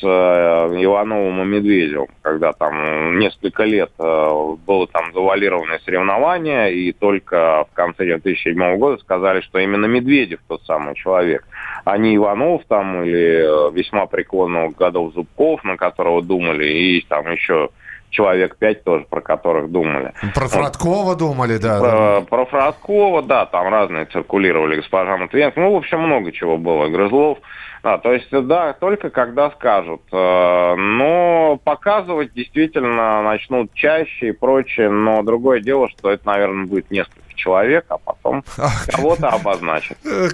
с 0.00 0.02
э, 0.02 0.84
Ивановым 0.84 1.42
и 1.42 1.44
Медведевым, 1.46 2.08
когда 2.22 2.52
там 2.52 3.18
несколько 3.18 3.64
лет 3.64 3.90
э, 3.98 4.54
было 4.66 4.86
там 4.86 5.12
завуалированное 5.12 5.80
соревнование, 5.84 6.74
и 6.74 6.92
только 6.92 7.66
в 7.70 7.74
конце 7.74 8.04
2007 8.04 8.76
года 8.76 9.00
сказали, 9.00 9.40
что 9.40 9.58
именно 9.58 9.86
Медведев 9.86 10.40
тот 10.48 10.62
самый 10.64 10.94
человек, 10.94 11.46
а 11.84 11.98
не 11.98 12.16
Иванов 12.16 12.62
там 12.68 13.02
или 13.04 13.68
э, 13.68 13.72
весьма 13.72 14.06
преклонных 14.06 14.76
годов 14.76 15.14
Зубков, 15.14 15.62
на 15.64 15.76
которого 15.76 16.22
думали, 16.22 16.66
и 16.66 17.00
там 17.08 17.30
еще 17.30 17.70
человек 18.14 18.56
пять 18.56 18.84
тоже, 18.84 19.04
про 19.10 19.20
которых 19.20 19.70
думали. 19.70 20.12
Про 20.34 20.46
Фродкова 20.46 21.10
вот. 21.10 21.18
думали, 21.18 21.58
да. 21.58 21.80
Про, 21.80 21.90
да. 21.90 22.20
про 22.22 22.46
Фродкова, 22.46 23.22
да, 23.22 23.46
там 23.46 23.68
разные 23.68 24.06
циркулировали, 24.06 24.76
госпожа 24.76 25.16
Матвиенко. 25.16 25.60
Ну, 25.60 25.72
в 25.72 25.76
общем, 25.76 26.00
много 26.00 26.32
чего 26.32 26.56
было. 26.56 26.88
Грызлов. 26.88 27.38
Да, 27.84 27.98
то 27.98 28.14
есть, 28.14 28.30
да, 28.30 28.72
только 28.72 29.10
когда 29.10 29.50
скажут. 29.50 30.00
Э, 30.10 30.74
но 30.74 31.60
показывать 31.62 32.32
действительно 32.32 33.22
начнут 33.22 33.74
чаще 33.74 34.28
и 34.28 34.32
прочее, 34.32 34.88
но 34.88 35.22
другое 35.22 35.60
дело, 35.60 35.90
что 35.90 36.10
это, 36.10 36.26
наверное, 36.26 36.64
будет 36.64 36.90
несколько 36.90 37.23
человек, 37.34 37.84
а 37.88 37.98
потом 37.98 38.44
кого-то 38.88 39.28
обозначат. 39.28 39.98
Э, 40.04 40.28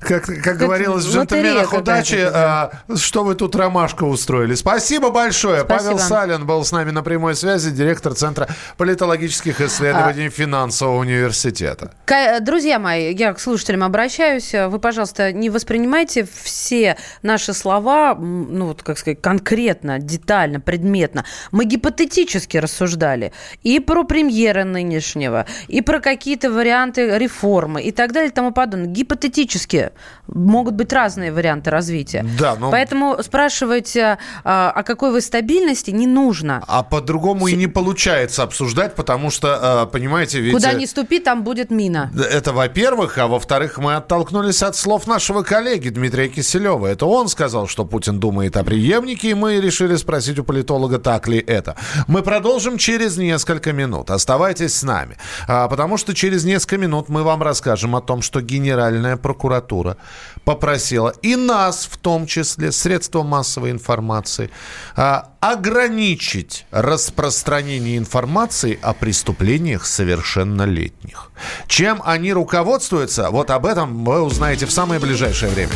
как, 0.00 0.24
как 0.24 0.56
говорилось 0.56 1.04
в 1.04 1.14
«Джентльменах 1.14 1.72
удачи», 1.72 2.18
а, 2.20 2.70
что 2.96 3.24
вы 3.24 3.34
тут 3.34 3.54
ромашку 3.56 4.06
устроили. 4.06 4.54
Спасибо 4.54 5.10
большое. 5.10 5.64
Павел 5.64 5.98
Салин 5.98 6.46
был 6.46 6.64
с 6.64 6.72
нами 6.72 6.90
на 6.90 7.02
прямой 7.02 7.34
связи, 7.34 7.70
директор 7.70 8.14
Центра 8.14 8.48
политологических 8.76 9.60
исследований 9.60 10.26
а... 10.26 10.30
финансового 10.30 10.98
университета. 10.98 11.92
Друзья 12.40 12.78
мои, 12.78 13.14
я 13.14 13.32
к 13.32 13.40
слушателям 13.40 13.84
обращаюсь. 13.84 14.52
Вы, 14.52 14.78
пожалуйста, 14.78 15.32
не 15.32 15.50
воспринимайте 15.50 16.26
все 16.42 16.96
наши 17.22 17.52
слова, 17.52 18.14
ну, 18.14 18.66
вот, 18.66 18.82
как 18.82 18.98
сказать, 18.98 19.20
конкретно, 19.20 19.98
детально, 19.98 20.60
предметно. 20.60 21.24
Мы 21.52 21.64
гипотетически 21.64 22.56
рассуждали 22.56 23.32
и 23.62 23.80
про 23.80 24.04
премьера 24.04 24.64
нынешнего, 24.64 25.46
и 25.68 25.80
про 25.80 26.00
какие 26.00 26.27
какие-то 26.28 26.50
варианты 26.50 27.16
реформы 27.16 27.82
и 27.82 27.90
так 27.90 28.12
далее 28.12 28.28
и 28.28 28.32
тому 28.32 28.52
подобное. 28.52 28.86
Гипотетически 28.86 29.92
могут 30.26 30.74
быть 30.74 30.92
разные 30.92 31.32
варианты 31.32 31.70
развития. 31.70 32.26
Да, 32.38 32.54
но... 32.56 32.70
Поэтому 32.70 33.16
спрашивать, 33.22 33.96
а, 33.96 34.18
о 34.44 34.82
какой 34.82 35.10
вы 35.10 35.22
стабильности, 35.22 35.90
не 35.90 36.06
нужно. 36.06 36.62
А 36.68 36.82
по-другому 36.82 37.48
С... 37.48 37.52
и 37.52 37.56
не 37.56 37.66
получается 37.66 38.42
обсуждать, 38.42 38.94
потому 38.94 39.30
что, 39.30 39.58
а, 39.82 39.86
понимаете, 39.86 40.40
ведь... 40.40 40.52
Куда 40.52 40.72
э, 40.72 40.76
ни 40.76 40.84
ступи, 40.84 41.18
там 41.18 41.44
будет 41.44 41.70
мина. 41.70 42.12
Это 42.30 42.52
во-первых, 42.52 43.16
а 43.16 43.26
во-вторых, 43.26 43.78
мы 43.78 43.94
оттолкнулись 43.94 44.62
от 44.62 44.76
слов 44.76 45.06
нашего 45.06 45.42
коллеги 45.42 45.88
Дмитрия 45.88 46.28
Киселева. 46.28 46.88
Это 46.88 47.06
он 47.06 47.28
сказал, 47.28 47.68
что 47.68 47.86
Путин 47.86 48.20
думает 48.20 48.58
о 48.58 48.64
преемнике, 48.64 49.30
и 49.30 49.34
мы 49.34 49.62
решили 49.62 49.96
спросить 49.96 50.38
у 50.38 50.44
политолога, 50.44 50.98
так 50.98 51.26
ли 51.26 51.38
это. 51.38 51.74
Мы 52.06 52.22
продолжим 52.22 52.76
через 52.76 53.16
несколько 53.16 53.72
минут. 53.72 54.10
Оставайтесь 54.10 54.74
с 54.74 54.82
нами. 54.82 55.16
Потому 55.46 55.96
что 55.96 56.14
через 56.18 56.44
несколько 56.44 56.78
минут 56.78 57.08
мы 57.08 57.22
вам 57.22 57.42
расскажем 57.42 57.94
о 57.94 58.00
том, 58.00 58.22
что 58.22 58.40
Генеральная 58.40 59.16
прокуратура 59.16 59.96
попросила 60.44 61.14
и 61.22 61.36
нас, 61.36 61.88
в 61.90 61.96
том 61.96 62.26
числе, 62.26 62.72
средства 62.72 63.22
массовой 63.22 63.70
информации, 63.70 64.50
а, 64.96 65.28
ограничить 65.38 66.66
распространение 66.72 67.96
информации 67.96 68.76
о 68.82 68.94
преступлениях 68.94 69.86
совершеннолетних. 69.86 71.30
Чем 71.68 72.02
они 72.04 72.32
руководствуются, 72.32 73.30
вот 73.30 73.50
об 73.50 73.64
этом 73.64 74.04
вы 74.04 74.20
узнаете 74.20 74.66
в 74.66 74.72
самое 74.72 75.00
ближайшее 75.00 75.52
время. 75.52 75.72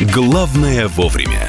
Главное 0.00 0.86
вовремя. 0.86 1.48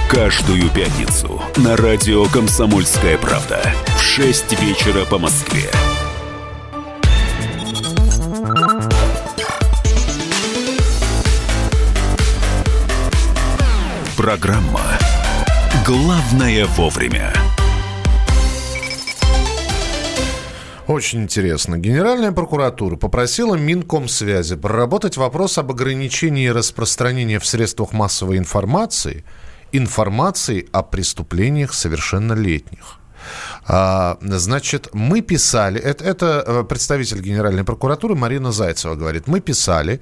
Каждую 0.11 0.69
пятницу 0.71 1.41
на 1.55 1.77
радио 1.77 2.25
«Комсомольская 2.25 3.17
правда» 3.17 3.73
в 3.95 4.01
6 4.01 4.61
вечера 4.61 5.05
по 5.05 5.17
Москве. 5.17 5.71
Программа 14.17 14.81
«Главное 15.85 16.65
вовремя». 16.65 17.33
Очень 20.87 21.21
интересно. 21.21 21.77
Генеральная 21.77 22.33
прокуратура 22.33 22.97
попросила 22.97 23.55
Минкомсвязи 23.55 24.57
проработать 24.57 25.15
вопрос 25.15 25.57
об 25.57 25.71
ограничении 25.71 26.49
распространения 26.49 27.39
в 27.39 27.45
средствах 27.45 27.93
массовой 27.93 28.39
информации 28.39 29.23
информации 29.71 30.67
о 30.71 30.83
преступлениях 30.83 31.73
совершеннолетних. 31.73 32.97
А, 33.67 34.17
значит, 34.21 34.89
мы 34.93 35.21
писали, 35.21 35.79
это, 35.79 36.03
это 36.03 36.63
представитель 36.63 37.21
Генеральной 37.21 37.63
прокуратуры 37.63 38.15
Марина 38.15 38.51
Зайцева 38.51 38.95
говорит, 38.95 39.27
мы 39.27 39.39
писали, 39.39 40.01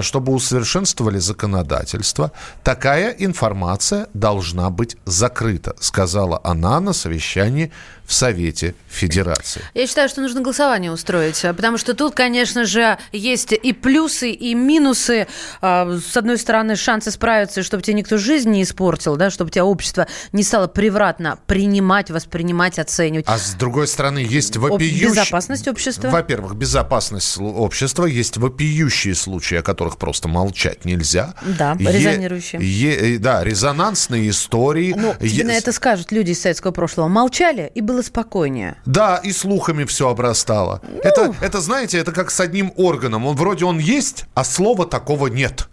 чтобы 0.00 0.32
усовершенствовали 0.32 1.18
законодательство, 1.18 2.32
такая 2.62 3.10
информация 3.10 4.08
должна 4.14 4.70
быть 4.70 4.96
закрыта, 5.04 5.74
сказала 5.80 6.40
она 6.44 6.80
на 6.80 6.92
совещании 6.92 7.72
в 8.06 8.12
Совете 8.12 8.74
Федерации. 8.88 9.62
Я 9.74 9.86
считаю, 9.86 10.08
что 10.08 10.20
нужно 10.20 10.40
голосование 10.40 10.92
устроить, 10.92 11.44
а, 11.44 11.52
потому 11.52 11.76
что 11.76 11.94
тут, 11.94 12.14
конечно 12.14 12.64
же, 12.64 12.98
есть 13.12 13.52
и 13.52 13.72
плюсы, 13.72 14.30
и 14.30 14.54
минусы. 14.54 15.26
А, 15.60 15.98
с 15.98 16.16
одной 16.16 16.38
стороны, 16.38 16.76
шансы 16.76 17.10
справиться, 17.10 17.62
чтобы 17.62 17.82
тебе 17.82 17.94
никто 17.94 18.16
жизнь 18.16 18.50
не 18.50 18.62
испортил, 18.62 19.16
да, 19.16 19.30
чтобы 19.30 19.50
тебя 19.50 19.64
общество 19.64 20.06
не 20.32 20.44
стало 20.44 20.68
превратно 20.68 21.38
принимать, 21.46 22.10
воспринимать, 22.10 22.78
оценивать. 22.78 23.26
А 23.28 23.38
с 23.38 23.54
другой 23.54 23.88
стороны, 23.88 24.18
есть 24.18 24.56
вопиющие... 24.56 25.08
Безопасность 25.08 25.66
общества. 25.66 26.08
Во-первых, 26.08 26.54
безопасность 26.54 27.38
общества. 27.38 28.06
Есть 28.06 28.36
вопиющие 28.36 29.14
случаи, 29.14 29.56
которых 29.66 29.98
просто 29.98 30.28
молчать 30.28 30.84
нельзя. 30.84 31.34
Да, 31.58 31.76
резонирующие. 31.78 32.60
Е... 32.62 33.18
Да, 33.18 33.42
резонансные 33.44 34.30
истории. 34.30 34.94
Ну, 34.96 35.14
тебе 35.14 35.28
е... 35.28 35.44
на 35.44 35.52
это 35.52 35.72
скажут 35.72 36.12
люди 36.12 36.30
из 36.30 36.40
советского 36.40 36.70
прошлого. 36.70 37.08
Молчали, 37.08 37.70
и 37.74 37.80
было 37.80 38.02
спокойнее. 38.02 38.76
Да, 38.86 39.16
и 39.16 39.32
слухами 39.32 39.84
все 39.84 40.08
обрастало. 40.08 40.80
Ну... 40.82 41.00
Это, 41.02 41.34
это, 41.40 41.60
знаете, 41.60 41.98
это 41.98 42.12
как 42.12 42.30
с 42.30 42.40
одним 42.40 42.72
органом. 42.76 43.26
Он 43.26 43.34
вроде 43.34 43.64
он 43.64 43.78
есть, 43.78 44.24
а 44.34 44.44
слова 44.44 44.86
такого 44.86 45.26
нет. 45.26 45.68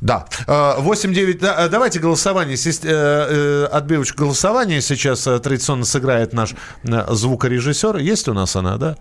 Да. 0.00 0.26
8-9. 0.46 1.38
Да, 1.40 1.68
давайте 1.68 2.00
голосование. 2.00 2.56
Э, 2.56 2.70
э, 2.84 3.64
отбивочку 3.72 4.24
голосования 4.24 4.80
сейчас 4.80 5.26
э, 5.26 5.38
традиционно 5.38 5.84
сыграет 5.84 6.32
наш 6.32 6.54
звукорежиссер. 6.82 7.96
Есть 7.96 8.28
у 8.28 8.34
нас 8.34 8.56
она, 8.56 8.76
да? 8.76 8.96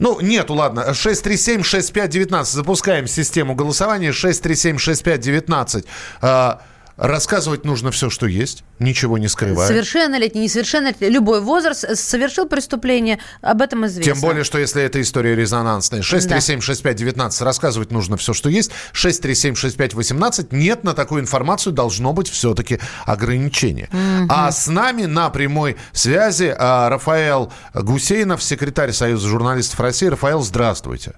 Ну, 0.00 0.18
нету, 0.20 0.54
ладно. 0.54 0.86
637-6519. 0.90 2.44
Запускаем 2.44 3.06
систему 3.06 3.54
голосования. 3.54 4.10
637-6519. 4.10 5.84
Рассказывать 7.00 7.64
нужно 7.64 7.90
все, 7.92 8.10
что 8.10 8.26
есть, 8.26 8.62
ничего 8.78 9.16
не 9.16 9.26
скрывая. 9.26 9.66
Совершеннолетний, 9.66 10.42
несовершеннолетний, 10.42 11.08
любой 11.08 11.40
возраст 11.40 11.96
совершил 11.96 12.46
преступление, 12.46 13.18
об 13.40 13.62
этом 13.62 13.86
известно. 13.86 14.12
Тем 14.12 14.20
более, 14.20 14.44
что 14.44 14.58
если 14.58 14.82
эта 14.82 15.00
история 15.00 15.34
резонансная. 15.34 16.02
6376519 16.02 17.38
да. 17.38 17.44
рассказывать 17.46 17.90
нужно 17.90 18.18
все, 18.18 18.34
что 18.34 18.50
есть. 18.50 18.70
6376518 18.92 20.48
нет, 20.50 20.84
на 20.84 20.92
такую 20.92 21.22
информацию 21.22 21.72
должно 21.72 22.12
быть 22.12 22.28
все-таки 22.28 22.78
ограничение. 23.06 23.88
Угу. 23.90 24.26
А 24.28 24.52
с 24.52 24.66
нами 24.66 25.06
на 25.06 25.30
прямой 25.30 25.78
связи 25.92 26.54
а, 26.54 26.90
Рафаэл 26.90 27.50
Гусейнов, 27.72 28.42
секретарь 28.42 28.92
Союза 28.92 29.26
журналистов 29.26 29.80
России. 29.80 30.06
Рафаэл, 30.06 30.42
здравствуйте. 30.42 31.14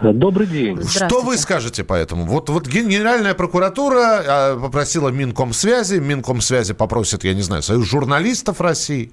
Добрый 0.00 0.46
день. 0.46 0.82
Что 0.86 1.22
вы 1.22 1.36
скажете 1.36 1.84
по 1.84 1.94
этому? 1.94 2.24
Вот, 2.24 2.48
вот 2.48 2.66
Генеральная 2.66 3.34
прокуратура 3.34 4.22
а, 4.26 4.60
попросила 4.60 5.08
Минкомсвязи, 5.10 6.00
Минкомсвязи 6.00 6.74
попросит, 6.74 7.24
я 7.24 7.34
не 7.34 7.42
знаю, 7.42 7.62
Союз 7.62 7.88
журналистов 7.88 8.60
России. 8.60 9.12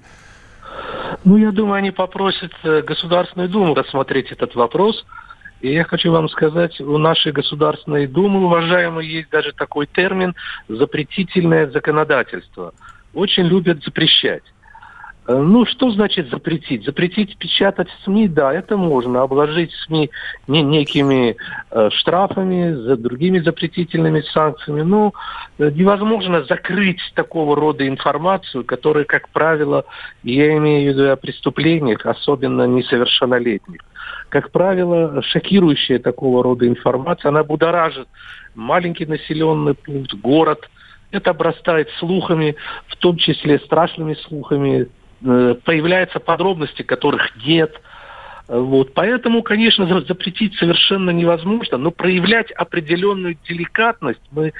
Ну, 1.24 1.36
я 1.36 1.52
думаю, 1.52 1.74
они 1.76 1.90
попросят 1.90 2.52
э, 2.64 2.82
Государственную 2.82 3.48
Думу 3.48 3.74
рассмотреть 3.74 4.32
этот 4.32 4.54
вопрос. 4.54 5.04
И 5.60 5.72
я 5.72 5.84
хочу 5.84 6.10
вам 6.10 6.28
сказать, 6.28 6.80
у 6.80 6.98
нашей 6.98 7.30
Государственной 7.30 8.08
Думы, 8.08 8.44
уважаемые, 8.44 9.18
есть 9.18 9.30
даже 9.30 9.52
такой 9.52 9.86
термин 9.86 10.34
«запретительное 10.68 11.70
законодательство». 11.70 12.74
Очень 13.14 13.44
любят 13.44 13.84
запрещать. 13.84 14.42
Э, 15.26 15.36
ну, 15.36 15.64
что 15.66 15.90
значит 15.90 16.30
запретить? 16.30 16.84
Запретить 16.84 17.36
печатать 17.36 17.88
СМИ, 18.04 18.28
да, 18.28 18.52
это 18.52 18.76
можно. 18.76 19.22
Обложить 19.22 19.72
СМИ 19.86 20.10
не 20.48 20.62
некими 20.62 21.36
э, 21.70 21.90
штрафами, 21.90 22.72
за 22.72 22.96
другими 22.96 23.38
запретительными 23.38 24.20
санкциями. 24.20 24.82
Но 24.82 25.12
э, 25.58 25.70
невозможно 25.70 26.44
закрыть 26.44 27.00
такого 27.14 27.54
рода 27.54 27.86
информацию, 27.86 28.64
которая, 28.64 29.04
как 29.04 29.28
правило, 29.28 29.84
я 30.24 30.56
имею 30.56 30.92
в 30.92 30.94
виду 30.94 31.10
о 31.10 31.16
преступлениях, 31.16 32.04
особенно 32.04 32.66
несовершеннолетних. 32.66 33.80
Как 34.28 34.50
правило, 34.50 35.22
шокирующая 35.22 35.98
такого 35.98 36.42
рода 36.42 36.66
информация, 36.66 37.28
она 37.28 37.44
будоражит 37.44 38.08
маленький 38.54 39.06
населенный 39.06 39.74
пункт, 39.74 40.14
город. 40.14 40.68
Это 41.12 41.30
обрастает 41.30 41.90
слухами, 41.98 42.56
в 42.86 42.96
том 42.96 43.18
числе 43.18 43.58
страшными 43.58 44.14
слухами, 44.14 44.88
появляются 45.22 46.20
подробности, 46.20 46.82
которых 46.82 47.30
нет. 47.44 47.80
Вот. 48.48 48.92
Поэтому, 48.92 49.42
конечно, 49.42 49.86
запретить 50.00 50.54
совершенно 50.56 51.10
невозможно, 51.10 51.78
но 51.78 51.90
проявлять 51.90 52.50
определенную 52.52 53.36
деликатность 53.48 54.20
мы 54.30 54.52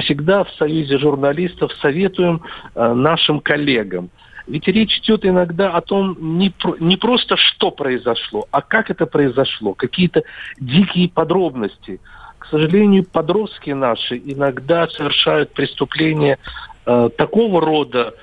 всегда 0.00 0.44
в 0.44 0.50
Союзе 0.52 0.98
журналистов 0.98 1.72
советуем 1.80 2.42
э, 2.74 2.92
нашим 2.94 3.40
коллегам. 3.40 4.10
Ведь 4.48 4.66
речь 4.66 4.98
идет 4.98 5.26
иногда 5.26 5.70
о 5.72 5.82
том, 5.82 6.16
не, 6.38 6.52
не 6.80 6.96
просто 6.96 7.36
что 7.36 7.70
произошло, 7.70 8.46
а 8.50 8.62
как 8.62 8.90
это 8.90 9.04
произошло, 9.04 9.74
какие-то 9.74 10.22
дикие 10.58 11.10
подробности. 11.10 12.00
К 12.38 12.46
сожалению, 12.46 13.04
подростки 13.04 13.70
наши 13.70 14.16
иногда 14.16 14.88
совершают 14.88 15.52
преступления 15.52 16.38
э, 16.86 17.10
такого 17.16 17.60
рода, 17.60 18.14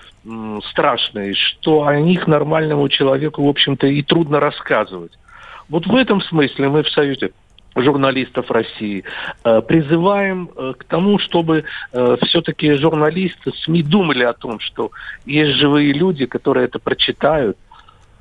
страшные, 0.69 1.33
что 1.33 1.85
о 1.85 1.99
них 1.99 2.27
нормальному 2.27 2.89
человеку, 2.89 3.43
в 3.43 3.47
общем-то, 3.47 3.87
и 3.87 4.01
трудно 4.01 4.39
рассказывать. 4.39 5.11
Вот 5.69 5.85
в 5.87 5.95
этом 5.95 6.21
смысле 6.21 6.69
мы 6.69 6.83
в 6.83 6.89
Союзе 6.89 7.31
журналистов 7.75 8.49
России. 8.51 9.03
Э, 9.43 9.61
призываем 9.61 10.49
э, 10.55 10.73
к 10.77 10.85
тому, 10.85 11.19
чтобы 11.19 11.65
э, 11.91 12.17
все-таки 12.23 12.73
журналисты, 12.73 13.51
СМИ 13.51 13.83
думали 13.83 14.23
о 14.23 14.33
том, 14.33 14.59
что 14.59 14.91
есть 15.25 15.57
живые 15.57 15.91
люди, 15.93 16.25
которые 16.25 16.65
это 16.65 16.79
прочитают. 16.79 17.57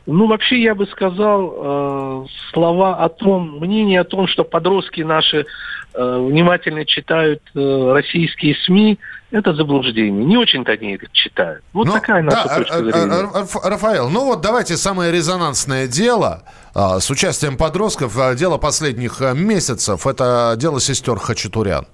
Ну, 0.07 0.27
вообще, 0.27 0.61
я 0.61 0.75
бы 0.75 0.87
сказал 0.87 2.29
слова 2.53 2.97
о 2.97 3.09
том, 3.09 3.59
мнение 3.59 4.01
о 4.01 4.05
том, 4.05 4.27
что 4.27 4.45
подростки 4.45 5.01
наши 5.01 5.47
внимательно 5.95 6.85
читают 6.85 7.43
российские 7.55 8.57
СМИ, 8.67 8.99
это 9.35 9.53
заблуждение. 9.53 10.25
Не 10.25 10.37
очень-то 10.37 10.73
они 10.73 10.95
это 10.95 11.07
читают. 11.13 11.65
Вот 11.73 11.89
ну, 11.89 11.93
такая 11.93 12.23
наша 12.23 12.49
да, 12.49 12.55
точка 12.57 12.79
зрения. 12.79 13.69
Рафаэл, 13.69 14.09
ну 14.09 14.27
вот 14.27 14.41
давайте 14.41 14.77
самое 14.77 15.11
резонансное 15.11 15.89
дело 15.89 16.45
а, 16.73 17.01
с 17.01 17.11
участием 17.11 17.57
подростков, 17.57 18.17
а, 18.17 18.35
дело 18.37 18.59
последних 18.59 19.21
а, 19.21 19.33
месяцев, 19.33 20.07
это 20.07 20.55
дело 20.57 20.81
сестер 20.81 21.19
Хачатурян. 21.19 21.87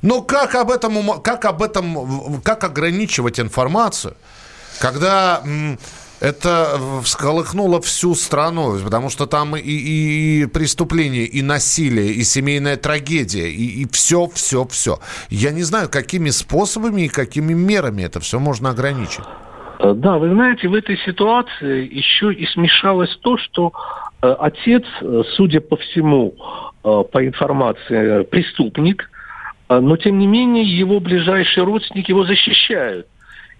Но 0.00 0.22
как 0.22 0.54
об 0.54 0.70
этом, 0.70 1.20
как 1.20 1.44
об 1.44 1.62
этом, 1.62 2.40
как 2.42 2.64
ограничивать 2.64 3.38
информацию, 3.38 4.14
когда 4.80 5.42
это 6.20 6.78
всколыхнуло 7.02 7.80
всю 7.80 8.14
страну, 8.14 8.78
потому 8.84 9.10
что 9.10 9.26
там 9.26 9.56
и, 9.56 9.60
и, 9.60 10.42
и 10.42 10.46
и 10.46 11.42
насилие, 11.42 12.12
и 12.12 12.22
семейная 12.22 12.76
трагедия, 12.76 13.48
и, 13.48 13.82
и 13.82 13.88
все, 13.90 14.28
все, 14.34 14.66
все. 14.66 14.98
Я 15.30 15.50
не 15.50 15.62
знаю, 15.62 15.88
какими 15.90 16.30
способами 16.30 17.02
и 17.02 17.08
какими 17.08 17.54
мерами 17.54 18.02
это 18.02 18.20
все 18.20 18.38
можно 18.38 18.70
ограничить. 18.70 19.24
Э, 19.80 19.94
да, 19.94 20.18
вы 20.18 20.30
знаете, 20.30 20.68
в 20.68 20.74
этой 20.74 20.98
ситуации 20.98 21.88
еще 21.90 22.32
и 22.32 22.46
смешалось 22.46 23.16
то, 23.22 23.38
что 23.38 23.72
э, 24.22 24.36
отец, 24.38 24.84
э, 25.00 25.22
судя 25.36 25.60
по 25.60 25.76
всему, 25.76 26.34
по 26.82 27.26
информации, 27.26 28.22
преступник, 28.22 29.10
но 29.68 29.98
тем 29.98 30.18
не 30.18 30.26
менее 30.26 30.64
его 30.64 30.98
ближайшие 30.98 31.64
родственники 31.64 32.10
его 32.10 32.24
защищают. 32.24 33.06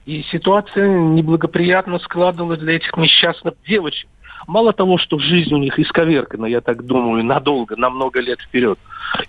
И 0.07 0.23
ситуация 0.30 0.88
неблагоприятно 0.88 1.99
складывалась 1.99 2.59
для 2.59 2.76
этих 2.76 2.97
несчастных 2.97 3.54
девочек. 3.66 4.09
Мало 4.47 4.73
того, 4.73 4.99
что 4.99 5.19
жизнь 5.19 5.54
у 5.54 5.59
них 5.59 5.78
исковеркана, 5.78 6.47
я 6.47 6.61
так 6.61 6.85
думаю, 6.85 7.25
надолго, 7.25 7.76
на 7.76 7.90
много 7.90 8.21
лет 8.21 8.40
вперед. 8.40 8.78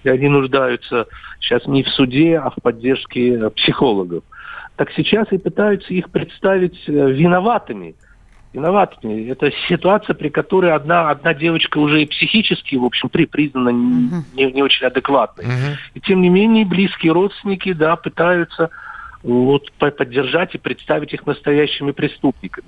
И 0.03 0.09
они 0.09 0.29
нуждаются 0.29 1.07
сейчас 1.39 1.65
не 1.67 1.83
в 1.83 1.89
суде, 1.89 2.37
а 2.37 2.49
в 2.49 2.55
поддержке 2.61 3.33
э, 3.33 3.49
психологов. 3.49 4.23
Так 4.77 4.91
сейчас 4.95 5.27
и 5.31 5.37
пытаются 5.37 5.93
их 5.93 6.09
представить 6.09 6.77
э, 6.87 6.91
виноватыми. 6.91 7.95
Виноватыми. 8.53 9.29
Это 9.29 9.51
ситуация, 9.67 10.13
при 10.13 10.29
которой 10.29 10.71
одна, 10.71 11.09
одна 11.09 11.33
девочка 11.33 11.77
уже 11.77 12.03
и 12.03 12.05
психически, 12.05 12.75
в 12.75 12.85
общем, 12.85 13.09
при, 13.09 13.25
признана 13.25 13.69
не, 13.69 14.51
не 14.51 14.63
очень 14.63 14.87
адекватной. 14.87 15.45
И 15.93 15.99
тем 15.99 16.21
не 16.21 16.29
менее 16.29 16.65
близкие 16.65 17.13
родственники, 17.13 17.73
да, 17.73 17.95
пытаются 17.95 18.69
вот, 19.23 19.71
поддержать 19.73 20.55
и 20.55 20.57
представить 20.57 21.13
их 21.13 21.25
настоящими 21.25 21.91
преступниками. 21.91 22.67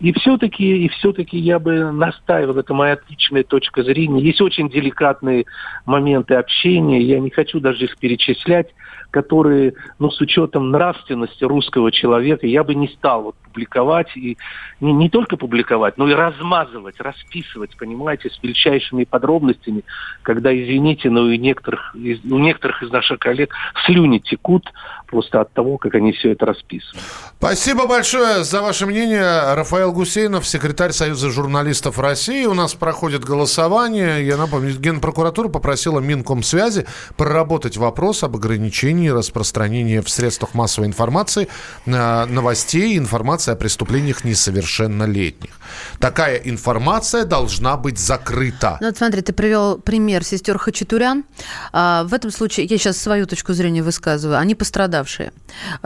И 0.00 0.12
все-таки, 0.12 0.84
и 0.84 0.88
все-таки 0.88 1.38
я 1.38 1.58
бы 1.58 1.92
настаивал, 1.92 2.58
это 2.58 2.74
моя 2.74 2.94
отличная 2.94 3.44
точка 3.44 3.82
зрения. 3.82 4.22
Есть 4.22 4.40
очень 4.40 4.68
деликатные 4.68 5.44
моменты 5.86 6.34
общения, 6.34 7.00
я 7.02 7.20
не 7.20 7.30
хочу 7.30 7.60
даже 7.60 7.84
их 7.84 7.98
перечислять, 7.98 8.68
которые, 9.10 9.74
ну, 9.98 10.10
с 10.10 10.20
учетом 10.20 10.70
нравственности 10.70 11.44
русского 11.44 11.92
человека, 11.92 12.46
я 12.46 12.64
бы 12.64 12.74
не 12.74 12.88
стал 12.88 13.22
вот 13.22 13.36
публиковать, 13.44 14.16
и 14.16 14.38
не, 14.80 14.92
не 14.92 15.10
только 15.10 15.36
публиковать, 15.36 15.98
но 15.98 16.08
и 16.08 16.14
размазывать, 16.14 16.98
расписывать, 16.98 17.76
понимаете, 17.76 18.30
с 18.30 18.42
величайшими 18.42 19.04
подробностями, 19.04 19.84
когда, 20.22 20.56
извините, 20.56 21.10
но 21.10 21.22
у 21.22 21.28
некоторых, 21.28 21.94
у 21.94 22.38
некоторых 22.38 22.82
из 22.82 22.90
наших 22.90 23.18
коллег 23.18 23.54
слюни 23.84 24.18
текут 24.18 24.72
просто 25.06 25.42
от 25.42 25.52
того, 25.52 25.76
как 25.76 25.91
они 25.94 26.12
все 26.12 26.32
это 26.32 26.46
расписывают. 26.46 27.02
Спасибо 27.38 27.88
большое 27.88 28.44
за 28.44 28.62
ваше 28.62 28.86
мнение. 28.86 29.54
Рафаэл 29.54 29.92
Гусейнов, 29.92 30.46
секретарь 30.46 30.92
Союза 30.92 31.28
журналистов 31.28 31.98
России. 31.98 32.44
У 32.44 32.54
нас 32.54 32.74
проходит 32.74 33.24
голосование. 33.24 34.24
Я 34.24 34.36
напомню, 34.36 34.72
Генпрокуратура 34.78 35.48
попросила 35.48 35.98
Минкомсвязи 35.98 36.86
проработать 37.16 37.76
вопрос 37.76 38.22
об 38.22 38.36
ограничении 38.36 39.08
распространения 39.08 40.02
в 40.02 40.08
средствах 40.08 40.54
массовой 40.54 40.86
информации 40.86 41.48
э, 41.84 42.24
новостей, 42.26 42.96
информации 42.96 43.52
о 43.52 43.56
преступлениях 43.56 44.22
несовершеннолетних. 44.22 45.50
Такая 45.98 46.36
информация 46.36 47.24
должна 47.24 47.76
быть 47.76 47.98
закрыта. 47.98 48.78
Ну, 48.80 48.86
вот 48.86 48.96
смотри, 48.96 49.20
ты 49.20 49.32
привел 49.32 49.78
пример 49.78 50.22
сестер 50.24 50.58
Хачатурян. 50.58 51.24
А, 51.72 52.04
в 52.04 52.14
этом 52.14 52.30
случае, 52.30 52.66
я 52.66 52.78
сейчас 52.78 52.98
свою 52.98 53.26
точку 53.26 53.52
зрения 53.52 53.82
высказываю, 53.82 54.38
они 54.38 54.54
пострадавшие. 54.54 55.32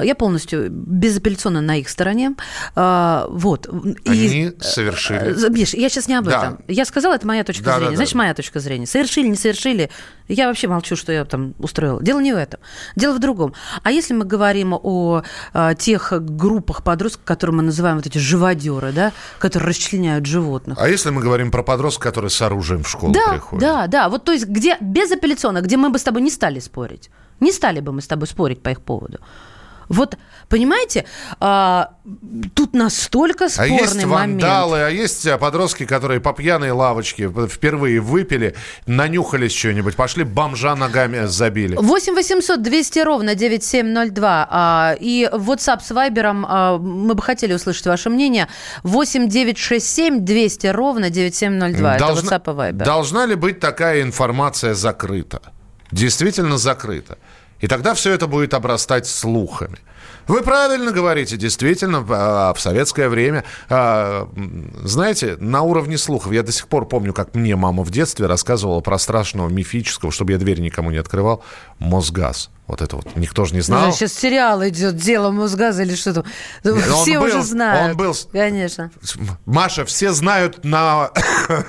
Я 0.03 0.15
полностью 0.15 0.69
безапелляционно 0.71 1.61
на 1.61 1.77
их 1.77 1.89
стороне. 1.89 2.35
А, 2.75 3.27
вот. 3.31 3.69
Они 4.05 4.49
и, 4.49 4.57
совершили. 4.61 5.47
Э, 5.47 5.79
я 5.79 5.89
сейчас 5.89 6.09
не 6.09 6.15
об 6.15 6.27
да. 6.27 6.39
этом. 6.39 6.65
Я 6.69 6.85
сказала, 6.85 7.15
это 7.15 7.27
моя 7.27 7.45
точка 7.45 7.65
да, 7.65 7.77
зрения. 7.77 7.91
Да, 7.91 7.97
Значит, 7.97 8.13
да. 8.15 8.19
моя 8.19 8.35
точка 8.35 8.61
зрения. 8.61 8.87
Совершили, 8.87 9.29
не 9.29 9.37
совершили. 9.37 9.91
Я 10.29 10.49
вообще 10.49 10.69
молчу, 10.69 10.97
что 10.97 11.13
я 11.13 11.25
там 11.25 11.55
устроила. 11.59 12.03
Дело 12.03 12.21
не 12.21 12.33
в 12.33 12.37
этом. 12.37 12.61
Дело 12.97 13.15
в 13.15 13.21
другом. 13.21 13.55
А 13.83 13.91
если 13.91 14.13
мы 14.13 14.25
говорим 14.25 14.75
о, 14.75 15.23
о 15.53 15.75
тех 15.75 16.13
группах 16.13 16.83
подростков, 16.83 17.25
которые 17.25 17.57
мы 17.57 17.63
называем 17.63 17.97
вот 17.97 18.07
эти 18.07 18.19
живодеры, 18.19 18.93
да, 18.93 19.13
которые 19.39 19.69
расчленяют 19.71 20.27
животных. 20.27 20.79
А 20.81 20.89
если 20.89 21.11
мы 21.11 21.23
говорим 21.23 21.51
про 21.51 21.63
подростков, 21.63 22.05
которые 22.05 22.31
с 22.31 22.43
оружием 22.43 22.83
в 22.83 22.89
школу 22.89 23.13
да, 23.13 23.33
приходят? 23.33 23.61
Да, 23.61 23.87
да. 23.87 24.09
Вот 24.09 24.25
то 24.25 24.33
есть 24.33 24.47
где 24.47 24.77
безапелляционно, 24.81 25.61
где 25.61 25.77
мы 25.77 25.91
бы 25.91 25.99
с 25.99 26.03
тобой 26.03 26.23
не 26.23 26.31
стали 26.31 26.59
спорить. 26.59 27.11
Не 27.41 27.53
стали 27.53 27.81
бы 27.81 27.93
мы 27.93 28.01
с 28.01 28.07
тобой 28.07 28.27
спорить 28.27 28.63
по 28.63 28.71
их 28.71 28.81
поводу. 28.81 29.19
Вот, 29.89 30.17
понимаете, 30.49 31.05
а, 31.41 31.91
тут 32.55 32.75
настолько 32.75 33.49
спорный 33.49 33.79
а 33.79 33.81
есть 33.81 34.05
вандалы, 34.05 34.79
момент. 34.79 34.89
а 34.89 34.91
есть 34.91 35.27
а, 35.27 35.39
подростки, 35.39 35.85
которые 35.85 36.21
по 36.21 36.33
пьяной 36.33 36.71
лавочке 36.71 37.31
впервые 37.49 38.01
выпили, 38.01 38.55
нанюхались 38.87 39.55
что-нибудь, 39.55 39.97
пошли 39.97 40.25
бомжа 40.25 40.75
ногами 40.75 41.27
забили. 41.27 41.77
8 41.77 42.15
800 42.15 42.63
200 42.63 42.99
ровно 43.01 43.35
9702. 43.35 44.49
А, 44.51 44.97
и 44.99 45.29
WhatsApp 45.33 45.81
с 45.83 45.91
Вайбером 45.91 46.47
а, 46.49 46.79
мы 46.79 47.15
бы 47.15 47.23
хотели 47.23 47.55
услышать 47.55 47.87
ваше 47.87 48.11
мнение. 48.11 48.49
8 48.83 49.29
967 49.29 50.25
200 50.25 50.67
ровно 50.69 51.11
9702. 51.11 51.99
Должна, 51.99 52.37
Это 52.37 52.37
WhatsApp 52.37 52.43
и 52.43 52.73
Viber. 52.73 52.85
Должна 52.85 53.27
ли 53.27 53.35
быть 53.35 53.61
такая 53.61 54.03
информация 54.03 54.75
закрыта? 54.75 55.41
действительно 55.93 56.59
закрыто. 56.59 57.19
И 57.61 57.69
тогда 57.69 57.95
все 57.95 58.13
это 58.13 58.27
будет 58.27 58.55
обрастать 58.55 59.07
слухами. 59.07 59.79
Вы 60.27 60.43
правильно 60.43 60.91
говорите, 60.91 61.37
действительно, 61.37 62.05
а, 62.09 62.53
в 62.53 62.61
советское 62.61 63.09
время, 63.09 63.45
а, 63.69 64.29
знаете, 64.83 65.37
на 65.39 65.63
уровне 65.63 65.99
слухов, 65.99 66.33
я 66.33 66.43
до 66.43 66.51
сих 66.51 66.67
пор 66.67 66.87
помню, 66.87 67.13
как 67.13 67.35
мне 67.35 67.55
мама 67.55 67.85
в 67.85 67.91
детстве 67.91 68.27
рассказывала 68.27 68.81
про 68.81 68.99
страшного 68.99 69.49
мифического, 69.49 70.11
чтобы 70.11 70.33
я 70.33 70.39
дверь 70.39 70.61
никому 70.61 70.91
не 70.91 70.99
открывал, 70.99 71.45
Мосгаз. 71.79 72.51
Вот 72.67 72.83
это 72.83 72.97
вот 72.97 73.15
никто 73.15 73.45
же 73.45 73.55
не 73.55 73.61
знал. 73.61 73.93
сейчас 73.93 74.13
сериал 74.13 74.67
идет 74.67 74.97
«Дело 74.97 75.31
Мосгаза» 75.31 75.85
или 75.85 75.95
что-то. 75.95 76.25
Все 76.63 77.21
был, 77.21 77.27
уже 77.27 77.43
знают. 77.43 77.93
Он 77.93 77.97
был... 77.97 78.17
Конечно. 78.33 78.91
Маша, 79.45 79.85
все 79.85 80.11
знают 80.11 80.65
на, 80.65 81.13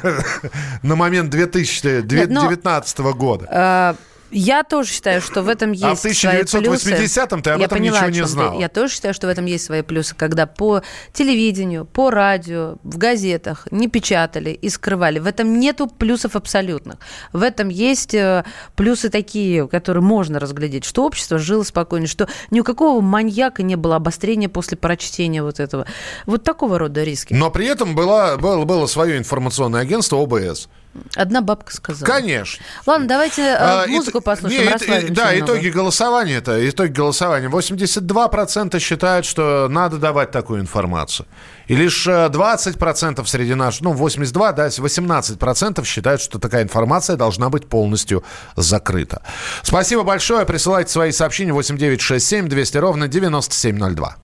на 0.82 0.95
момент 0.95 1.30
2019 1.30 3.00
Нет, 3.00 3.15
года. 3.15 3.47
А, 3.52 3.95
я 4.32 4.63
тоже 4.63 4.92
считаю, 4.92 5.22
что 5.22 5.42
в 5.42 5.50
этом 5.50 5.72
есть 5.72 5.84
А 5.84 5.96
в 5.96 6.06
1980-м 6.06 7.42
ты 7.42 7.52
об 7.52 7.60
я 7.60 7.66
этом 7.66 7.78
поняла, 7.78 8.08
ничего 8.08 8.22
не 8.22 8.28
знал. 8.28 8.60
Я 8.60 8.70
тоже 8.70 8.94
считаю, 8.94 9.13
что 9.13 9.28
в 9.28 9.30
этом 9.30 9.46
есть 9.46 9.66
свои 9.66 9.82
плюсы, 9.82 10.16
когда 10.16 10.46
по 10.46 10.82
телевидению, 11.13 11.86
по 11.86 12.10
радио, 12.10 12.78
в 12.84 12.98
газетах 12.98 13.68
не 13.72 13.88
печатали 13.88 14.50
и 14.50 14.70
скрывали. 14.70 15.20
В 15.20 15.28
этом 15.28 15.60
нету 15.60 15.88
плюсов 15.88 16.36
абсолютных. 16.36 16.98
В 17.32 17.42
этом 17.42 17.70
есть 17.70 18.13
э, 18.13 18.44
плюсы 18.76 19.10
такие, 19.10 19.68
которые 19.68 20.04
можно 20.04 20.40
разглядеть, 20.40 20.84
что 20.84 21.06
общество 21.06 21.38
жило 21.38 21.63
спокойно, 21.63 22.08
что 22.08 22.28
ни 22.52 22.60
у 22.60 22.63
какого 22.63 23.02
маньяка 23.02 23.63
не 23.63 23.76
было 23.76 23.96
обострения 23.96 24.50
после 24.50 24.78
прочтения 24.78 25.42
вот 25.42 25.60
этого. 25.60 25.86
Вот 26.26 26.44
такого 26.44 26.78
рода 26.78 27.04
риски. 27.04 27.34
Но 27.34 27.50
при 27.50 27.68
этом 27.68 27.96
было, 27.96 28.38
было, 28.40 28.66
было 28.66 28.86
свое 28.88 29.18
информационное 29.18 29.82
агентство 29.82 30.18
ОБС. 30.22 30.68
Одна 31.15 31.41
бабка 31.41 31.73
сказала. 31.73 32.07
Конечно. 32.07 32.63
Ладно, 32.86 33.07
давайте 33.07 33.41
э, 33.41 33.55
а, 33.57 33.88
музыку 33.88 34.21
послушаем. 34.21 34.65
Не, 34.65 35.10
да, 35.10 35.33
немного. 35.33 35.53
итоги 35.53 35.69
голосования 35.69 36.36
это 36.36 36.69
итоги 36.69 36.91
голосования. 36.91 37.47
82% 37.47 38.79
считают, 38.79 39.25
что 39.25 39.67
надо 39.69 39.97
давать 39.97 40.31
такую 40.31 40.62
информацию. 40.62 41.27
И 41.67 41.75
лишь 41.75 42.07
20% 42.07 43.21
э, 43.21 43.25
среди 43.25 43.53
наших, 43.53 43.81
ну, 43.81 43.93
82, 43.93 44.51
да, 44.53 44.67
18% 44.67 45.86
считают, 45.86 46.21
что 46.21 46.39
такая 46.39 46.63
информация 46.63 47.15
должна 47.15 47.49
быть 47.49 47.67
полностью 47.67 48.23
закрыта. 48.55 49.21
Спасибо 49.63 50.03
большое. 50.03 50.45
Присылайте 50.45 50.91
свои 50.91 51.12
сообщения 51.12 51.53
8967 51.53 52.47
200 52.47 52.77
ровно 52.77 53.07
9702. 53.07 54.17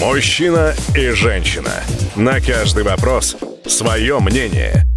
Мужчина 0.00 0.74
и 0.94 1.08
женщина. 1.10 1.72
На 2.16 2.40
каждый 2.40 2.84
вопрос 2.84 3.36
свое 3.66 4.18
мнение. 4.20 4.85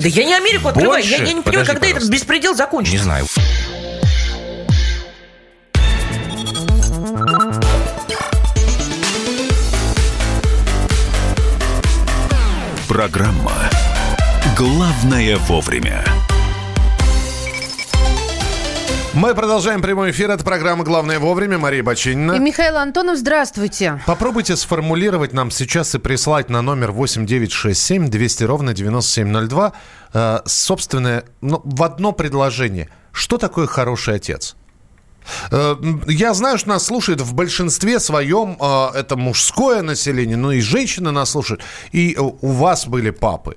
Да 0.00 0.08
я 0.08 0.24
не 0.24 0.34
Америку 0.34 0.68
открываю. 0.68 1.02
Больше? 1.02 1.10
Я, 1.12 1.18
я 1.18 1.32
не 1.32 1.42
понимаю, 1.42 1.44
Подожди, 1.44 1.66
когда 1.66 1.80
пожалуйста. 1.80 1.98
этот 1.98 2.10
беспредел 2.10 2.54
закончится. 2.54 2.96
Не 2.96 3.02
знаю. 3.02 3.26
Программа 12.88 13.52
«Главное 14.56 15.36
вовремя». 15.38 16.04
Мы 19.16 19.32
продолжаем 19.36 19.80
прямой 19.80 20.10
эфир. 20.10 20.32
Это 20.32 20.42
программа 20.42 20.82
«Главное 20.82 21.20
вовремя». 21.20 21.56
Мария 21.56 21.84
Бочинина. 21.84 22.32
И 22.32 22.40
Михаил 22.40 22.76
Антонов, 22.76 23.16
здравствуйте. 23.16 24.02
Попробуйте 24.06 24.56
сформулировать 24.56 25.32
нам 25.32 25.52
сейчас 25.52 25.94
и 25.94 25.98
прислать 25.98 26.50
на 26.50 26.62
номер 26.62 26.90
8967 26.90 28.08
200 28.08 28.44
ровно 28.44 28.74
9702 28.74 29.72
э, 30.14 30.40
собственное, 30.46 31.24
ну, 31.40 31.60
в 31.62 31.84
одно 31.84 32.10
предложение. 32.10 32.88
Что 33.12 33.38
такое 33.38 33.68
хороший 33.68 34.16
отец? 34.16 34.56
Э, 35.52 35.76
я 36.08 36.34
знаю, 36.34 36.58
что 36.58 36.70
нас 36.70 36.84
слушает 36.84 37.20
в 37.20 37.34
большинстве 37.34 38.00
своем 38.00 38.56
э, 38.60 38.98
это 38.98 39.16
мужское 39.16 39.82
население, 39.82 40.36
но 40.36 40.50
и 40.50 40.60
женщины 40.60 41.12
нас 41.12 41.30
слушают. 41.30 41.62
И 41.92 42.16
у 42.18 42.50
вас 42.50 42.88
были 42.88 43.10
папы. 43.10 43.54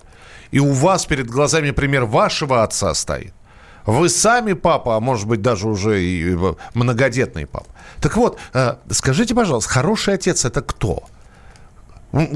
И 0.52 0.60
у 0.60 0.72
вас 0.72 1.08
перед 1.08 1.28
глазами 1.28 1.72
пример 1.72 2.06
вашего 2.06 2.62
отца 2.62 2.94
стоит. 2.94 3.34
Вы 3.88 4.10
сами 4.10 4.52
папа, 4.52 4.98
а 4.98 5.00
может 5.00 5.28
быть 5.28 5.42
даже 5.42 5.68
уже 5.68 6.04
и 6.04 6.38
многодетный 6.74 7.48
папа. 7.48 7.68
Так 8.02 8.18
вот, 8.18 8.38
э, 8.54 8.76
скажите, 8.92 9.34
пожалуйста, 9.34 9.72
хороший 9.72 10.14
отец 10.14 10.44
это 10.44 10.62
кто? 10.62 11.06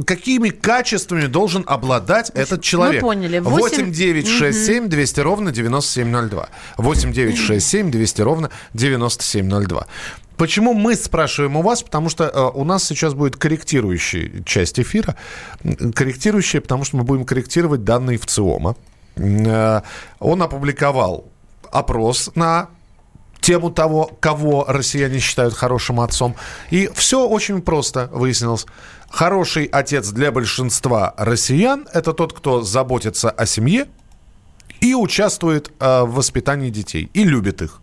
Какими 0.05 0.49
качествами 0.49 1.27
должен 1.27 1.63
обладать 1.67 2.29
этот 2.31 2.61
человек? 2.61 3.01
Мы 3.01 3.07
поняли. 3.09 3.39
8 3.39 3.91
9 3.91 4.27
6 4.27 4.65
7 4.65 4.87
200 4.87 5.19
ровно 5.19 5.51
9702. 5.51 6.49
8 6.77 7.13
9 7.13 7.37
6 7.37 7.67
7 7.67 7.91
200 7.91 8.21
ровно 8.21 8.49
9702. 8.73 9.87
Почему 10.37 10.73
мы 10.73 10.95
спрашиваем 10.95 11.57
у 11.57 11.61
вас? 11.61 11.83
Потому 11.83 12.09
что 12.09 12.25
э, 12.25 12.57
у 12.57 12.63
нас 12.63 12.85
сейчас 12.85 13.13
будет 13.13 13.35
корректирующая 13.35 14.43
часть 14.45 14.79
эфира. 14.79 15.15
Корректирующая, 15.63 16.61
потому 16.61 16.85
что 16.85 16.97
мы 16.97 17.03
будем 17.03 17.25
корректировать 17.25 17.83
данные 17.83 18.17
в 18.17 18.25
ЦИОМа. 18.25 18.75
Э, 19.15 19.81
он 20.19 20.41
опубликовал 20.41 21.30
опрос 21.71 22.31
на 22.35 22.69
тему 23.41 23.71
того, 23.71 24.11
кого 24.19 24.65
россияне 24.67 25.19
считают 25.19 25.53
хорошим 25.53 25.99
отцом. 25.99 26.35
И 26.69 26.89
все 26.93 27.27
очень 27.27 27.61
просто 27.61 28.07
выяснилось. 28.11 28.65
Хороший 29.09 29.65
отец 29.65 30.09
для 30.09 30.31
большинства 30.31 31.13
россиян– 31.17 31.87
это 31.93 32.13
тот, 32.13 32.33
кто 32.33 32.61
заботится 32.61 33.29
о 33.29 33.45
семье 33.45 33.87
и 34.79 34.93
участвует 34.93 35.71
э, 35.79 36.03
в 36.03 36.13
воспитании 36.15 36.69
детей, 36.69 37.09
и 37.13 37.23
любит 37.23 37.61
их. 37.61 37.81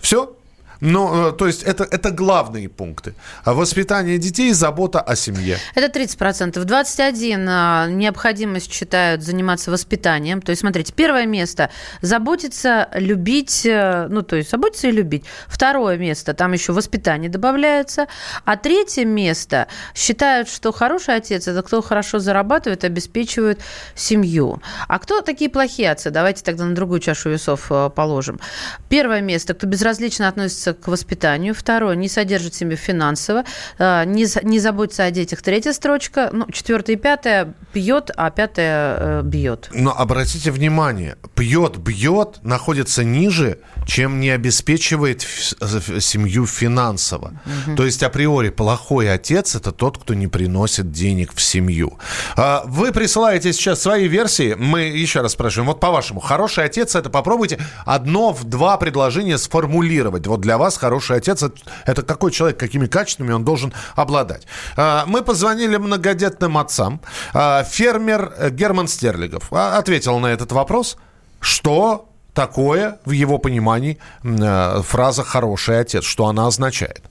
Все, 0.00 0.34
ну, 0.80 1.32
то 1.32 1.46
есть 1.46 1.62
это, 1.62 1.84
это 1.84 2.10
главные 2.10 2.68
пункты. 2.68 3.14
Воспитание 3.44 4.18
детей, 4.18 4.52
забота 4.52 5.00
о 5.00 5.16
семье. 5.16 5.58
Это 5.74 5.98
30%. 6.00 6.64
21 6.64 7.48
а, 7.48 7.86
необходимость 7.88 8.72
считают 8.72 9.22
заниматься 9.22 9.70
воспитанием. 9.70 10.40
То 10.40 10.50
есть, 10.50 10.60
смотрите, 10.60 10.92
первое 10.94 11.26
место– 11.26 11.70
заботиться, 12.02 12.88
любить, 12.94 13.66
э, 13.66 14.06
ну, 14.08 14.22
то 14.22 14.36
есть 14.36 14.50
заботиться 14.50 14.88
и 14.88 14.92
любить. 14.92 15.24
Второе 15.48 15.98
место– 15.98 16.34
там 16.34 16.52
еще 16.52 16.72
воспитание 16.72 17.30
добавляется. 17.30 18.06
А 18.44 18.56
третье 18.56 19.04
место– 19.04 19.66
считают, 19.94 20.48
что 20.48 20.72
хороший 20.72 21.16
отец– 21.16 21.48
это 21.48 21.62
кто 21.62 21.82
хорошо 21.82 22.18
зарабатывает, 22.18 22.84
обеспечивает 22.84 23.60
семью. 23.94 24.62
А 24.88 24.98
кто 24.98 25.20
такие 25.20 25.50
плохие 25.50 25.90
отцы? 25.90 26.10
Давайте 26.10 26.42
тогда 26.42 26.64
на 26.64 26.74
другую 26.74 27.00
чашу 27.00 27.30
весов 27.30 27.66
э, 27.70 27.90
положим. 27.94 28.40
Первое 28.88 29.20
место– 29.20 29.54
кто 29.60 29.66
безразлично 29.66 30.28
относится 30.28 30.69
относится 30.70 30.74
к 30.74 30.88
воспитанию. 30.88 31.54
Второе, 31.54 31.96
не 31.96 32.08
содержит 32.08 32.54
себя 32.54 32.76
финансово, 32.76 33.44
а, 33.78 34.04
не, 34.04 34.26
не 34.42 34.60
заботится 34.60 35.04
о 35.04 35.10
детях. 35.10 35.42
Третья 35.42 35.72
строчка. 35.72 36.30
Ну, 36.32 36.46
четвертая 36.50 36.96
и 36.96 36.98
пятая 36.98 37.54
пьет, 37.72 38.10
а 38.16 38.30
пятая 38.30 38.96
э, 38.98 39.22
бьет. 39.22 39.70
Но 39.72 39.92
обратите 39.96 40.50
внимание, 40.50 41.16
пьет, 41.34 41.76
бьет, 41.76 42.40
находится 42.42 43.04
ниже, 43.04 43.58
чем 43.86 44.20
не 44.20 44.30
обеспечивает 44.30 45.22
семью 45.22 46.46
финансово. 46.46 47.40
Угу. 47.66 47.76
То 47.76 47.84
есть 47.84 48.02
априори 48.02 48.50
плохой 48.50 49.12
отец 49.12 49.54
это 49.54 49.72
тот, 49.72 49.98
кто 49.98 50.14
не 50.14 50.26
приносит 50.26 50.90
денег 50.90 51.32
в 51.34 51.40
семью. 51.40 51.98
А, 52.36 52.62
вы 52.66 52.92
присылаете 52.92 53.52
сейчас 53.52 53.82
свои 53.82 54.08
версии. 54.08 54.54
Мы 54.58 54.82
еще 54.82 55.20
раз 55.20 55.32
спрашиваем. 55.32 55.68
Вот 55.68 55.80
по-вашему, 55.80 56.20
хороший 56.20 56.64
отец 56.64 56.94
это 56.94 57.10
попробуйте 57.10 57.58
одно 57.84 58.32
в 58.32 58.44
два 58.44 58.76
предложения 58.76 59.38
сформулировать. 59.38 60.26
Вот 60.26 60.40
для 60.40 60.58
вас 60.60 60.78
хороший 60.78 61.16
отец– 61.16 61.42
это 61.86 62.02
какой 62.02 62.30
человек, 62.30 62.58
какими 62.58 62.86
качествами 62.86 63.32
он 63.32 63.44
должен 63.44 63.72
обладать. 63.96 64.46
А, 64.76 65.04
мы 65.06 65.22
позвонили 65.22 65.76
многодетным 65.76 66.56
отцам. 66.56 67.00
А, 67.34 67.64
фермер 67.64 68.50
Герман 68.50 68.86
Стерлигов 68.86 69.52
а, 69.52 69.78
ответил 69.78 70.18
на 70.18 70.28
этот 70.28 70.52
вопрос, 70.52 70.98
что 71.40 72.06
такое 72.34 72.98
в 73.04 73.10
его 73.10 73.38
понимании 73.38 73.98
фраза 74.22 75.24
«хороший 75.24 75.80
отец», 75.80 76.04
что 76.04 76.26
она 76.26 76.46
означает. 76.46 77.02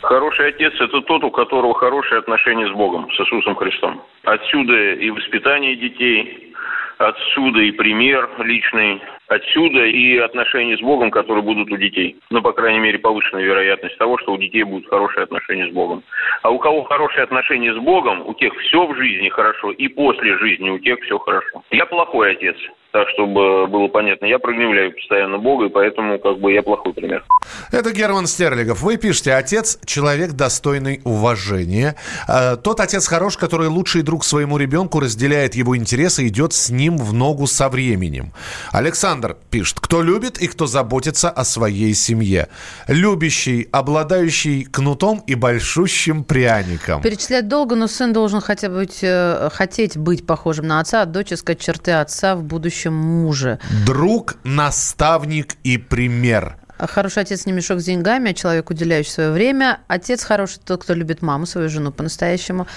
Хороший 0.00 0.48
отец– 0.48 0.72
это 0.80 1.00
тот, 1.02 1.24
у 1.24 1.30
которого 1.30 1.74
хорошие 1.74 2.20
отношения 2.20 2.68
с 2.68 2.72
Богом, 2.72 3.10
с 3.10 3.20
Иисусом 3.20 3.56
Христом. 3.56 4.00
Отсюда 4.24 4.94
и 4.94 5.10
воспитание 5.10 5.76
детей, 5.76 6.54
отсюда 6.98 7.60
и 7.60 7.72
пример 7.72 8.28
личный, 8.38 9.02
Отсюда 9.28 9.84
и 9.84 10.16
отношения 10.16 10.76
с 10.76 10.80
Богом, 10.80 11.10
которые 11.10 11.42
будут 11.42 11.70
у 11.70 11.76
детей. 11.76 12.16
Ну, 12.30 12.40
по 12.40 12.52
крайней 12.52 12.80
мере, 12.80 12.98
повышенная 12.98 13.44
вероятность 13.44 13.98
того, 13.98 14.16
что 14.18 14.32
у 14.32 14.38
детей 14.38 14.62
будут 14.62 14.88
хорошие 14.88 15.24
отношения 15.24 15.68
с 15.68 15.72
Богом. 15.72 16.02
А 16.42 16.50
у 16.50 16.58
кого 16.58 16.82
хорошие 16.84 17.24
отношения 17.24 17.74
с 17.74 17.76
Богом, 17.76 18.26
у 18.26 18.32
тех 18.34 18.54
все 18.56 18.86
в 18.86 18.96
жизни 18.96 19.28
хорошо, 19.28 19.70
и 19.70 19.88
после 19.88 20.38
жизни 20.38 20.70
у 20.70 20.78
тех 20.78 20.98
все 21.00 21.18
хорошо. 21.18 21.62
Я 21.70 21.84
плохой 21.84 22.32
отец 22.32 22.56
так, 22.92 23.08
чтобы 23.10 23.66
было 23.66 23.88
понятно. 23.88 24.26
Я 24.26 24.38
прогневляю 24.38 24.92
постоянно 24.92 25.38
Бога, 25.38 25.66
и 25.66 25.68
поэтому 25.68 26.18
как 26.18 26.38
бы 26.38 26.52
я 26.52 26.62
плохой 26.62 26.94
пример. 26.94 27.24
Это 27.70 27.92
Герман 27.92 28.26
Стерлигов. 28.26 28.80
Вы 28.82 28.96
пишете, 28.96 29.34
отец– 29.34 29.78
человек, 29.84 30.32
достойный 30.32 31.00
уважения. 31.04 31.96
Э, 32.26 32.56
тот 32.56 32.80
отец 32.80 33.06
хорош, 33.06 33.36
который 33.36 33.68
лучший 33.68 34.02
друг 34.02 34.24
своему 34.24 34.56
ребенку, 34.56 35.00
разделяет 35.00 35.54
его 35.54 35.76
интересы, 35.76 36.26
идет 36.28 36.52
с 36.54 36.70
ним 36.70 36.96
в 36.96 37.12
ногу 37.12 37.46
со 37.46 37.68
временем. 37.68 38.32
Александр 38.72 39.36
пишет, 39.50 39.80
кто 39.80 40.02
любит 40.02 40.38
и 40.40 40.46
кто 40.46 40.66
заботится 40.66 41.28
о 41.28 41.44
своей 41.44 41.92
семье. 41.94 42.48
Любящий, 42.86 43.68
обладающий 43.70 44.64
кнутом 44.64 45.22
и 45.26 45.34
большущим 45.34 46.24
пряником. 46.24 47.02
Перечислять 47.02 47.48
долго, 47.48 47.76
но 47.76 47.86
сын 47.86 48.12
должен 48.12 48.40
хотя 48.40 48.68
бы 48.70 48.76
быть, 48.76 49.00
э, 49.02 49.50
хотеть 49.52 49.98
быть 49.98 50.26
похожим 50.26 50.66
на 50.66 50.80
отца, 50.80 51.02
а 51.02 51.06
дочь 51.06 51.32
искать 51.32 51.60
черты 51.60 51.92
отца 51.92 52.34
в 52.34 52.42
будущем 52.42 52.77
будущем 52.78 52.94
муже. 52.94 53.58
Друг, 53.86 54.36
наставник 54.44 55.56
и 55.64 55.78
пример. 55.78 56.56
Хороший 56.78 57.22
отец 57.22 57.44
не 57.44 57.52
мешок 57.52 57.80
с 57.80 57.84
деньгами, 57.84 58.30
а 58.30 58.34
человек, 58.34 58.70
уделяющий 58.70 59.10
свое 59.10 59.32
время. 59.32 59.80
Отец 59.88 60.22
хороший 60.22 60.60
тот, 60.64 60.84
кто 60.84 60.94
любит 60.94 61.22
маму, 61.22 61.44
свою 61.44 61.68
жену 61.68 61.90
по-настоящему. 61.90 62.68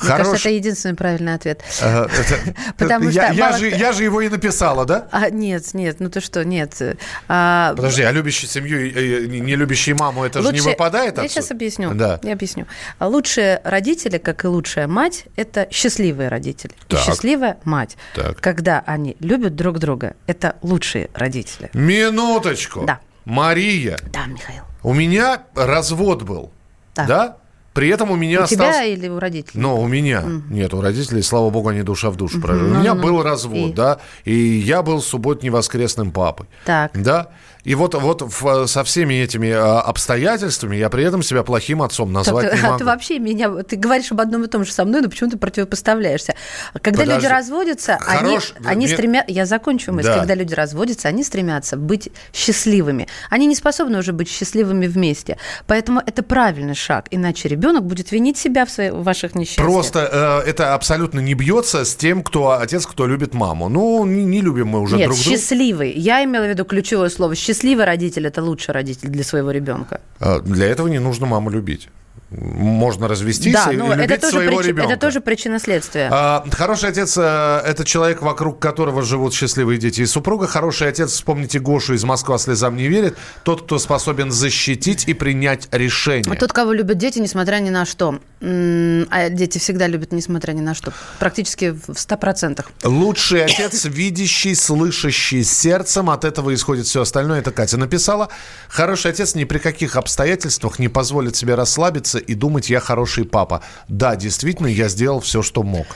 Мне 0.00 0.10
Хорош... 0.10 0.26
кажется, 0.26 0.48
это 0.48 0.56
единственный 0.56 0.94
правильный 0.94 1.34
ответ. 1.34 1.62
Потому 2.78 3.10
что 3.10 3.32
я, 3.32 3.92
же, 3.92 4.04
его 4.04 4.20
и 4.20 4.28
написала, 4.28 4.84
да? 4.84 5.08
А, 5.10 5.30
нет, 5.30 5.74
нет, 5.74 6.00
ну 6.00 6.08
ты 6.08 6.20
что, 6.20 6.44
нет. 6.44 6.80
А... 7.28 7.74
Подожди, 7.74 8.02
а 8.02 8.12
любящий 8.12 8.46
семью 8.46 8.86
и 8.86 9.40
не 9.40 9.56
любящий 9.56 9.94
маму, 9.94 10.24
это 10.24 10.42
же 10.42 10.52
не 10.52 10.60
выпадает? 10.60 11.18
Я 11.18 11.28
сейчас 11.28 11.50
объясню. 11.50 11.94
Да. 11.94 12.20
Я 12.22 12.32
объясню. 12.32 12.66
Лучшие 13.00 13.60
родители, 13.64 14.18
как 14.18 14.44
и 14.44 14.48
лучшая 14.48 14.86
мать, 14.86 15.24
это 15.36 15.68
счастливые 15.70 16.28
родители. 16.28 16.72
Счастливая 16.90 17.58
мать. 17.64 17.96
Когда 18.40 18.82
они 18.86 19.16
любят 19.20 19.56
друг 19.56 19.78
друга, 19.78 20.14
это 20.26 20.56
лучшие 20.62 21.10
родители. 21.14 21.70
Минуточку. 21.72 22.84
Да. 22.86 23.00
Мария. 23.24 23.98
Да, 24.12 24.26
Михаил. 24.26 24.62
У 24.82 24.94
меня 24.94 25.42
развод 25.54 26.22
был. 26.22 26.52
Да? 26.94 27.06
да? 27.06 27.36
При 27.74 27.88
этом 27.88 28.10
у 28.10 28.16
меня 28.16 28.40
у 28.40 28.42
остался... 28.42 28.72
тебя 28.72 28.84
или 28.84 29.08
у 29.08 29.18
родителей? 29.18 29.60
Ну, 29.60 29.80
у 29.80 29.86
меня. 29.86 30.22
Mm. 30.22 30.42
Нет, 30.50 30.74
у 30.74 30.80
родителей, 30.80 31.22
слава 31.22 31.50
богу, 31.50 31.68
они 31.68 31.82
душа 31.82 32.10
в 32.10 32.16
душу 32.16 32.40
прожили. 32.40 32.70
Mm-hmm. 32.70 32.76
У 32.76 32.80
меня 32.80 32.94
был 32.94 33.22
развод, 33.22 33.70
и... 33.70 33.72
да, 33.72 33.98
и 34.24 34.34
я 34.34 34.82
был 34.82 35.00
субботне-воскресным 35.00 36.10
папой. 36.10 36.46
Так. 36.64 37.00
Да, 37.00 37.28
и 37.68 37.74
вот, 37.74 37.92
вот 37.92 38.22
в, 38.22 38.66
со 38.66 38.82
всеми 38.82 39.12
этими 39.12 39.50
а, 39.50 39.82
обстоятельствами 39.82 40.76
я 40.76 40.88
при 40.88 41.04
этом 41.04 41.22
себя 41.22 41.42
плохим 41.42 41.82
отцом 41.82 42.10
назвать 42.14 42.48
так, 42.48 42.56
не 42.56 42.62
могу. 42.62 42.78
Ты 42.78 42.84
вообще 42.86 43.18
меня... 43.18 43.50
Ты 43.62 43.76
говоришь 43.76 44.10
об 44.10 44.22
одном 44.22 44.44
и 44.44 44.46
том 44.46 44.64
же 44.64 44.72
со 44.72 44.86
мной, 44.86 45.02
но 45.02 45.10
почему 45.10 45.28
ты 45.28 45.36
противопоставляешься? 45.36 46.34
Когда 46.72 47.02
Подожди. 47.02 47.12
люди 47.12 47.26
разводятся, 47.26 47.98
Хорош, 48.00 48.54
они, 48.56 48.68
они 48.68 48.86
мне... 48.86 48.94
стремятся... 48.94 49.30
Я 49.30 49.44
закончу 49.44 49.92
мысль. 49.92 50.08
Да. 50.08 50.16
Когда 50.20 50.34
люди 50.34 50.54
разводятся, 50.54 51.08
они 51.08 51.22
стремятся 51.22 51.76
быть 51.76 52.08
счастливыми. 52.32 53.06
Они 53.28 53.44
не 53.44 53.54
способны 53.54 53.98
уже 53.98 54.14
быть 54.14 54.30
счастливыми 54.30 54.86
вместе. 54.86 55.36
Поэтому 55.66 56.00
это 56.06 56.22
правильный 56.22 56.74
шаг. 56.74 57.04
Иначе 57.10 57.48
ребенок 57.48 57.84
будет 57.84 58.12
винить 58.12 58.38
себя 58.38 58.64
в, 58.64 58.70
своих, 58.70 58.94
в 58.94 59.02
ваших 59.02 59.34
несчастьях. 59.34 59.66
Просто 59.66 60.42
э, 60.46 60.48
это 60.48 60.72
абсолютно 60.72 61.20
не 61.20 61.34
бьется 61.34 61.84
с 61.84 61.94
тем, 61.94 62.22
кто 62.22 62.52
отец, 62.52 62.86
кто 62.86 63.06
любит 63.06 63.34
маму. 63.34 63.68
Ну, 63.68 64.06
не, 64.06 64.24
не 64.24 64.40
любим 64.40 64.68
мы 64.68 64.80
уже 64.80 64.96
Нет, 64.96 65.08
друг 65.08 65.18
друга. 65.18 65.36
счастливый. 65.36 65.92
Я 65.92 66.24
имела 66.24 66.44
в 66.44 66.48
виду 66.48 66.64
ключевое 66.64 67.10
слово 67.10 67.34
счастливый 67.34 67.57
счастливый 67.58 67.84
родитель– 67.84 68.26
это 68.28 68.42
лучший 68.42 68.72
родитель 68.72 69.08
для 69.08 69.24
своего 69.24 69.50
ребенка. 69.50 70.00
А, 70.20 70.40
для 70.40 70.66
этого 70.66 70.88
не 70.88 71.00
нужно 71.00 71.26
маму 71.26 71.50
любить 71.50 71.88
можно 72.30 73.08
развестись 73.08 73.54
да, 73.54 73.72
и 73.72 73.76
любить 73.76 74.10
это 74.10 74.20
тоже 74.20 74.32
своего 74.32 74.56
прич... 74.58 74.66
ребенка. 74.68 74.92
Это 74.92 75.00
тоже 75.00 75.20
причина 75.20 75.58
следствия. 75.58 76.08
А, 76.12 76.44
хороший 76.50 76.90
отец 76.90 77.16
э,– 77.16 77.62
это 77.66 77.84
человек, 77.86 78.20
вокруг 78.20 78.58
которого 78.58 79.02
живут 79.02 79.32
счастливые 79.32 79.78
дети 79.78 80.02
и 80.02 80.06
супруга. 80.06 80.46
Хороший 80.46 80.88
отец, 80.88 81.12
вспомните 81.12 81.58
Гошу 81.58 81.94
из 81.94 82.04
«Москва 82.04 82.36
слезам 82.36 82.76
не 82.76 82.86
верит», 82.88 83.16
тот, 83.44 83.62
кто 83.62 83.78
способен 83.78 84.30
защитить 84.30 85.08
и 85.08 85.14
принять 85.14 85.68
решение. 85.72 86.36
Тот, 86.36 86.52
кого 86.52 86.72
любят 86.72 86.98
дети, 86.98 87.18
несмотря 87.18 87.60
ни 87.60 87.70
на 87.70 87.86
что. 87.86 88.20
А 88.40 89.28
дети 89.30 89.58
всегда 89.58 89.86
любят, 89.86 90.12
несмотря 90.12 90.52
ни 90.52 90.60
на 90.60 90.74
что. 90.74 90.92
Практически 91.18 91.70
в 91.70 91.88
100%. 91.88 92.64
Лучший 92.84 93.44
отец, 93.44 93.86
видящий, 93.86 94.54
слышащий 94.54 95.42
сердцем. 95.42 96.10
От 96.10 96.24
этого 96.24 96.54
исходит 96.54 96.86
все 96.86 97.02
остальное. 97.02 97.40
Это 97.40 97.50
Катя 97.50 97.78
написала. 97.78 98.28
Хороший 98.68 99.10
отец 99.10 99.34
ни 99.34 99.44
при 99.44 99.58
каких 99.58 99.96
обстоятельствах 99.96 100.78
не 100.78 100.88
позволит 100.88 101.34
себе 101.34 101.54
расслабиться 101.54 102.17
и 102.18 102.34
думать, 102.34 102.70
я 102.70 102.80
хороший 102.80 103.24
папа. 103.24 103.62
Да, 103.88 104.16
действительно, 104.16 104.66
я 104.66 104.88
сделал 104.88 105.20
все, 105.20 105.42
что 105.42 105.62
мог. 105.62 105.86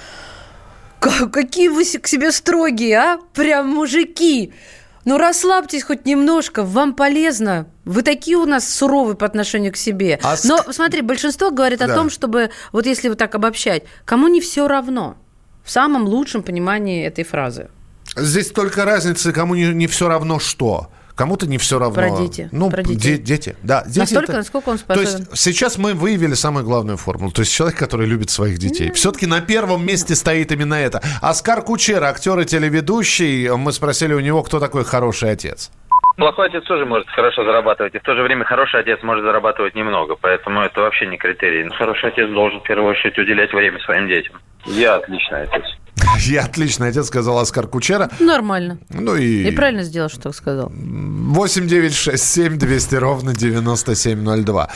Какие 1.00 1.68
вы 1.68 1.85
к 1.85 2.06
себе 2.06 2.30
строгие, 2.30 2.96
а? 2.96 3.18
Прям 3.35 3.68
мужики. 3.68 4.52
Ну, 5.04 5.18
расслабьтесь 5.18 5.82
хоть 5.82 6.06
немножко, 6.06 6.62
вам 6.62 6.94
полезно. 6.94 7.66
Вы 7.85 8.02
такие 8.02 8.37
у 8.37 8.46
нас 8.46 8.68
суровые 8.68 9.16
по 9.16 9.26
отношению 9.26 9.72
к 9.72 9.76
себе. 9.76 10.20
А 10.22 10.37
Но 10.44 10.58
смотри, 10.70 11.02
большинство 11.02 11.50
говорит 11.50 11.80
да. 11.80 11.87
о 11.87 11.94
том, 11.94 12.08
чтобы, 12.08 12.50
вот 12.70 12.87
если 12.87 13.08
вот 13.08 13.18
так 13.18 13.35
обобщать, 13.35 13.82
кому 14.04 14.28
не 14.28 14.40
все 14.40 14.68
равно. 14.68 15.16
В 15.64 15.70
самом 15.70 16.04
лучшем 16.04 16.42
понимании 16.42 17.04
этой 17.04 17.24
фразы. 17.24 17.68
Здесь 18.16 18.50
только 18.50 18.85
разница, 18.85 19.32
кому 19.32 19.54
не, 19.54 19.66
не 19.74 19.87
все 19.88 20.08
равно 20.08 20.38
что. 20.38 20.88
Кому-то 21.14 21.46
не 21.46 21.59
все 21.59 21.79
равно. 21.79 21.94
Про 21.94 22.16
дети. 22.16 22.48
Ну, 22.53 22.70
Про 22.70 22.83
дети. 22.83 22.98
Де- 22.98 23.18
дети. 23.18 23.57
Да, 23.62 23.85
дети 23.87 23.98
Настолько, 23.98 24.33
это... 24.33 24.38
насколько 24.38 24.68
он 24.70 24.79
способен. 24.79 25.07
То 25.07 25.18
есть 25.18 25.38
сейчас 25.38 25.79
мы 25.79 25.94
выявили 25.94 26.35
самую 26.35 26.64
главную 26.64 26.96
формулу. 26.96 27.33
То 27.33 27.40
есть 27.40 27.53
человек, 27.53 27.79
который 27.79 28.07
любит 28.07 28.31
своих 28.31 28.59
детей. 28.59 28.88
Mm. 28.88 28.94
Все-таки 28.94 29.27
на 29.27 29.40
первом 29.40 29.85
месте 29.85 30.14
стоит 30.14 30.53
именно 30.53 30.75
это. 30.75 31.03
Оскар 31.20 31.62
Кучера, 31.62 32.07
актер 32.07 32.38
и 32.40 32.44
телеведущий. 32.44 33.48
Мы 33.51 33.72
спросили 33.72 34.14
у 34.14 34.20
него, 34.20 34.42
кто 34.42 34.59
такой 34.61 34.85
хороший 34.85 35.31
отец. 35.31 35.70
Плохой 36.16 36.48
отец 36.48 36.64
тоже 36.64 36.85
может 36.85 37.09
хорошо 37.09 37.42
зарабатывать, 37.44 37.94
и 37.94 37.98
в 37.98 38.03
то 38.03 38.14
же 38.14 38.22
время 38.22 38.44
хороший 38.44 38.81
отец 38.81 39.03
может 39.03 39.25
зарабатывать 39.25 39.75
немного, 39.75 40.14
поэтому 40.14 40.61
это 40.61 40.83
вообще 40.83 41.07
не 41.07 41.16
критерий. 41.16 41.64
Но 41.64 41.75
хороший 41.75 42.11
отец 42.11 42.29
должен 42.31 42.61
в 42.61 42.64
первую 42.64 42.90
очередь 42.90 43.18
уделять 43.18 43.53
время 43.53 43.79
своим 43.81 44.09
детям. 44.09 44.35
Я 44.66 44.96
отличный 44.96 45.42
отец. 45.42 45.64
Я 46.20 46.44
отличный 46.44 46.88
отец, 46.88 47.07
сказал 47.07 47.38
Оскар 47.38 47.66
Кучера. 47.66 48.11
Нормально. 48.20 48.79
Ну 48.90 49.16
и... 49.16 49.48
И 49.48 49.51
правильно 49.53 49.83
сделал, 49.83 50.09
что 50.09 50.22
так 50.22 50.35
сказал. 50.35 50.70
8 50.75 51.66
9 51.66 51.94
6 51.94 52.22
7 52.22 52.59
200 52.59 52.94
ровно 52.96 53.35
9702. 53.35 54.70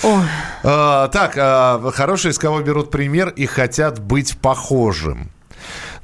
А, 0.62 1.08
так, 1.08 1.34
а, 1.36 1.90
хорошие, 1.92 2.32
из 2.32 2.38
кого 2.38 2.60
берут 2.60 2.90
пример 2.90 3.28
и 3.30 3.46
хотят 3.46 4.00
быть 4.00 4.38
похожим. 4.38 5.30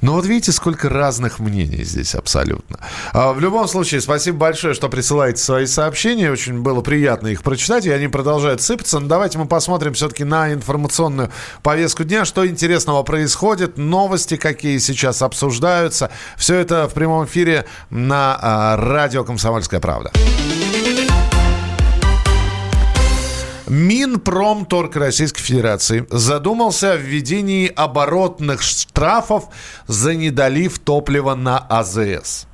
Но 0.03 0.15
вот 0.15 0.25
видите, 0.25 0.51
сколько 0.51 0.89
разных 0.89 1.39
мнений 1.39 1.85
здесь 1.85 2.13
абсолютно. 2.13 2.77
А, 3.13 3.31
в 3.31 3.39
любом 3.39 3.69
случае, 3.69 4.01
спасибо 4.01 4.37
большое, 4.37 4.73
что 4.73 4.89
присылаете 4.89 5.41
свои 5.41 5.65
сообщения. 5.65 6.29
Очень 6.29 6.61
было 6.61 6.81
приятно 6.81 7.29
их 7.29 7.41
прочитать, 7.41 7.85
и 7.85 7.89
они 7.89 8.09
продолжают 8.09 8.61
сыпаться. 8.61 8.99
Но 8.99 9.07
давайте 9.07 9.37
мы 9.37 9.45
посмотрим 9.45 9.93
все-таки 9.93 10.25
на 10.25 10.51
информационную 10.51 11.31
повестку 11.61 12.03
дня, 12.03 12.25
что 12.25 12.45
интересного 12.45 13.01
происходит, 13.03 13.77
новости 13.77 14.35
какие 14.35 14.77
сейчас 14.79 15.21
обсуждаются. 15.21 16.11
Все 16.35 16.55
это 16.55 16.89
в 16.89 16.93
прямом 16.93 17.23
эфире 17.23 17.65
на 17.89 18.37
а, 18.41 18.75
радио 18.75 19.23
«Комсомольская 19.23 19.79
правда». 19.79 20.11
Минпромторг 23.73 24.95
Российской 24.97 25.41
Федерации 25.41 26.05
задумался 26.11 26.91
о 26.91 26.95
введении 26.95 27.71
оборотных 27.75 28.61
штрафов 28.61 29.45
за 29.87 30.13
недолив 30.13 30.77
топлива 30.77 31.33
на 31.33 31.57
АЗС. 31.57 32.45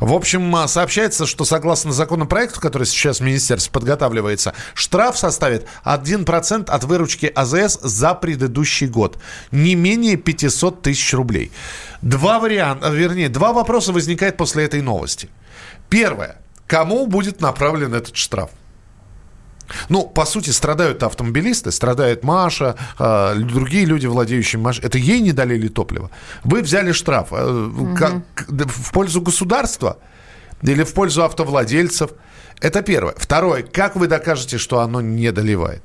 В 0.00 0.12
общем, 0.12 0.66
сообщается, 0.66 1.26
что 1.26 1.44
согласно 1.44 1.92
законопроекту, 1.92 2.60
который 2.60 2.88
сейчас 2.88 3.20
в 3.20 3.22
министерстве 3.22 3.70
подготавливается, 3.70 4.52
штраф 4.74 5.16
составит 5.16 5.64
1% 5.84 6.68
от 6.68 6.84
выручки 6.84 7.26
АЗС 7.26 7.78
за 7.80 8.14
предыдущий 8.14 8.88
год. 8.88 9.16
Не 9.52 9.76
менее 9.76 10.16
500 10.16 10.82
тысяч 10.82 11.14
рублей. 11.14 11.52
Два 12.02 12.40
варианта, 12.40 12.88
вернее, 12.88 13.28
два 13.28 13.52
вопроса 13.52 13.92
возникает 13.92 14.36
после 14.36 14.64
этой 14.64 14.82
новости. 14.82 15.28
Первое. 15.88 16.38
Кому 16.66 17.06
будет 17.06 17.40
направлен 17.40 17.94
этот 17.94 18.16
штраф? 18.16 18.50
Ну, 19.88 20.06
по 20.06 20.24
сути, 20.24 20.50
страдают 20.50 21.02
автомобилисты, 21.02 21.70
страдает 21.70 22.24
Маша, 22.24 22.76
э, 22.98 23.34
другие 23.36 23.84
люди, 23.84 24.06
владеющие 24.06 24.60
Машей. 24.60 24.84
Это 24.84 24.98
ей 24.98 25.20
не 25.20 25.32
долили 25.32 25.68
топливо. 25.68 26.10
Вы 26.42 26.62
взяли 26.62 26.92
штраф 26.92 27.28
э, 27.32 27.44
угу. 27.44 27.96
как, 27.96 28.22
в 28.48 28.92
пользу 28.92 29.20
государства 29.20 29.98
или 30.62 30.82
в 30.84 30.92
пользу 30.94 31.24
автовладельцев. 31.24 32.10
Это 32.60 32.82
первое. 32.82 33.14
Второе. 33.16 33.62
Как 33.62 33.96
вы 33.96 34.06
докажете, 34.06 34.58
что 34.58 34.80
оно 34.80 35.00
не 35.00 35.32
доливает? 35.32 35.82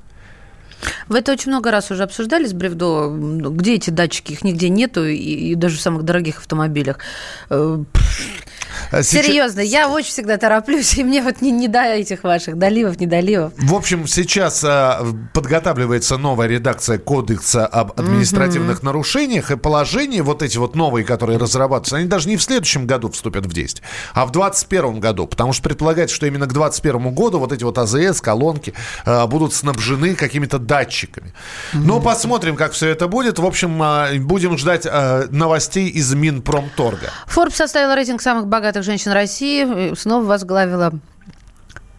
Вы 1.08 1.20
это 1.20 1.34
очень 1.34 1.52
много 1.52 1.72
раз 1.72 1.92
уже 1.92 2.04
обсуждали 2.04 2.46
с 2.46 2.54
Бревдо. 2.54 3.10
Где 3.10 3.76
эти 3.76 3.90
датчики? 3.90 4.34
Их 4.34 4.44
нигде 4.44 4.70
нету, 4.70 5.06
и, 5.06 5.16
и 5.16 5.56
даже 5.56 5.78
в 5.78 5.82
самых 5.82 6.04
дорогих 6.04 6.38
автомобилях. 6.38 7.00
А 8.92 9.04
сейчас- 9.04 9.26
Серьезно, 9.26 9.60
я 9.60 9.90
очень 9.90 10.10
всегда 10.10 10.38
тороплюсь, 10.38 10.98
и 10.98 11.04
мне 11.04 11.22
вот 11.22 11.42
не, 11.42 11.52
не 11.52 11.68
до 11.68 11.84
этих 11.84 12.24
ваших 12.24 12.58
доливов, 12.58 13.00
недоливов. 13.00 13.54
В 13.58 13.74
общем, 13.76 14.08
сейчас 14.08 14.64
а, 14.64 15.06
подготавливается 15.34 16.18
новая 16.18 16.48
редакция 16.48 16.98
Кодекса 16.98 17.66
об 17.68 17.92
административных 18.00 18.82
нарушениях, 18.84 19.52
и 19.52 19.58
положения 19.58 20.24
вот 20.24 20.42
эти 20.42 20.58
вот 20.58 20.76
новые, 20.76 21.06
которые 21.06 21.38
разрабатываются, 21.38 21.98
они 21.98 22.08
даже 22.08 22.28
не 22.30 22.38
в 22.38 22.42
следующем 22.44 22.88
году 22.88 23.10
вступят 23.12 23.46
в 23.46 23.54
действие, 23.54 23.88
а 24.14 24.26
в 24.26 24.32
2021 24.32 25.00
году, 25.00 25.28
потому 25.28 25.54
что 25.54 25.64
предполагается, 25.64 26.16
что 26.16 26.26
именно 26.26 26.46
к 26.46 26.54
2021 26.54 27.14
году 27.14 27.40
вот 27.40 27.52
эти 27.52 27.64
вот 27.64 27.78
АЗС, 27.78 28.22
колонки 28.22 28.74
а, 29.06 29.28
будут 29.28 29.54
снабжены 29.54 30.16
какими-то 30.16 30.58
датчиками. 30.58 31.34
Ну, 31.74 32.02
посмотрим, 32.02 32.56
как 32.56 32.72
все 32.74 32.88
это 32.90 33.08
будет. 33.08 33.40
В 33.40 33.46
общем, 33.46 33.80
а, 33.82 34.10
будем 34.20 34.58
ждать 34.58 34.86
а, 34.86 35.28
новостей 35.30 35.88
из 35.90 36.14
Минпромторга. 36.14 37.12
Forbes 37.28 37.56
составила 37.56 37.96
рейтинг 37.96 38.22
самых 38.22 38.48
богатых 38.48 38.79
женщин 38.84 39.12
России. 39.12 39.92
и 39.92 39.96
Снова 39.96 40.26
возглавила 40.26 40.94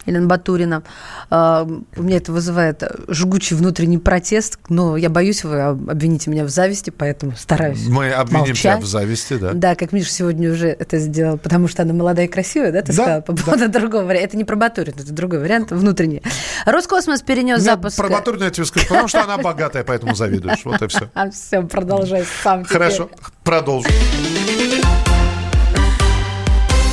Елена 0.07 0.27
Батурина. 0.27 0.83
А, 1.29 1.62
У 1.97 2.03
меня 2.03 2.16
это 2.16 2.33
вызывает 2.33 2.83
жгучий 3.09 3.55
внутренний 3.55 3.99
протест, 3.99 4.59
но 4.71 4.97
я 4.97 5.11
боюсь, 5.11 5.45
вы 5.45 5.61
обвините 5.61 6.31
меня 6.31 6.45
в 6.45 6.49
зависти, 6.49 6.88
поэтому 6.88 7.33
стараюсь 7.37 7.87
Мы 7.87 8.11
обвиним 8.11 8.55
тебя 8.55 8.73
молчать. 8.73 8.83
в 8.83 8.87
зависти, 8.87 9.35
да? 9.35 9.53
Да, 9.53 9.75
как 9.77 9.93
Миша 9.93 10.11
сегодня 10.11 10.51
уже 10.51 10.69
это 10.69 10.99
сделал, 10.99 11.37
потому 11.37 11.69
что 11.69 11.83
она 11.83 11.93
молодая 11.93 12.27
и 12.27 12.29
красивая, 12.29 12.73
да, 12.73 12.81
ты 12.81 12.88
Да, 12.88 12.93
сказала? 12.95 13.21
По 13.21 13.37
поводу 13.37 13.69
другого 13.79 14.03
варианта. 14.05 14.29
Это 14.29 14.37
не 14.38 14.45
про 14.45 14.57
Батурину, 14.57 14.97
это 14.99 15.12
другой 15.12 15.38
вариант, 15.40 15.71
внутренний. 15.71 16.23
Роскосмос 16.64 17.21
перенес 17.21 17.59
Нет, 17.59 17.66
запуск... 17.66 17.97
Про 17.99 18.09
Батурину 18.09 18.45
я 18.45 18.51
тебе 18.51 18.64
скажу, 18.64 18.87
потому 18.88 19.07
что 19.07 19.23
она 19.23 19.37
богатая, 19.37 19.85
поэтому 19.85 20.14
завидуешь. 20.14 20.64
Вот 20.64 20.81
и 20.81 20.88
все. 20.88 21.11
А, 21.14 21.31
все, 21.31 21.62
продолжай 21.62 22.25
сам. 22.43 22.64
Хорошо, 22.64 23.11
продолжим. 23.45 23.93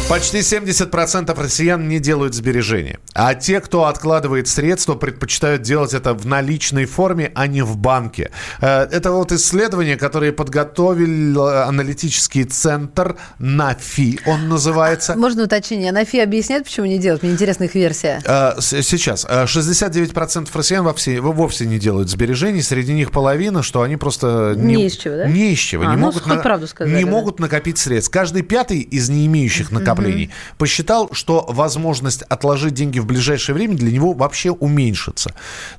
Почти 0.09 0.37
70% 0.37 1.37
россиян 1.37 1.89
не 1.89 1.99
делают 1.99 2.33
сбережения. 2.33 2.97
А 3.13 3.35
те, 3.35 3.59
кто 3.59 3.87
откладывает 3.87 4.47
средства, 4.47 4.95
предпочитают 4.95 5.63
делать 5.63 5.93
это 5.93 6.13
в 6.13 6.25
наличной 6.25 6.85
форме, 6.85 7.33
а 7.35 7.45
не 7.47 7.61
в 7.61 7.75
банке. 7.75 8.31
Э, 8.61 8.87
Это 8.89 9.11
вот 9.11 9.33
исследование, 9.33 9.97
которое 9.97 10.31
подготовил 10.31 11.45
э, 11.45 11.63
аналитический 11.63 12.45
центр 12.45 13.17
НАФИ, 13.39 14.21
он 14.25 14.47
называется. 14.47 15.17
Можно 15.17 15.43
уточнение? 15.43 15.91
Нафи 15.91 16.21
объясняет, 16.21 16.63
почему 16.63 16.85
не 16.85 16.99
делать? 16.99 17.21
Мне 17.21 17.33
интересна 17.33 17.65
их 17.65 17.75
версия. 17.75 18.21
Э, 18.23 18.53
Сейчас. 18.61 19.25
Э, 19.27 19.43
69% 19.43 20.47
россиян 20.53 20.85
вовсе, 20.85 21.19
вовсе 21.19 21.65
не 21.65 21.79
делают 21.79 22.09
сбережений. 22.09 22.61
Среди 22.61 22.93
них 22.93 23.11
половина, 23.11 23.61
что 23.61 23.81
они 23.81 23.97
просто... 23.97 24.53
Не 24.55 24.85
из 24.85 24.95
чего, 24.95 25.17
да? 25.17 25.27
Не 25.27 25.51
из 25.51 25.59
чего. 25.59 25.83
А, 25.83 25.87
не 25.87 25.97
ну, 25.97 26.05
могут, 26.07 26.23
правду 26.23 26.65
сказали, 26.65 26.95
не 26.95 27.03
да. 27.03 27.11
могут 27.11 27.41
накопить 27.41 27.77
средств. 27.77 28.09
Каждый 28.09 28.43
пятый 28.43 28.79
из 28.79 29.09
не 29.09 29.25
имеющих 29.25 29.69
накоплений 29.97 30.29
посчитал, 30.57 31.09
что 31.11 31.45
возможность 31.47 32.23
отложить 32.23 32.73
деньги 32.73 32.99
в 32.99 33.05
ближайшее 33.05 33.55
время 33.55 33.75
для 33.75 33.91
него 33.91 34.13
вообще 34.13 34.51
уменьшится. 34.51 35.33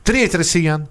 Треть 0.04 0.35
россиян 0.35 0.88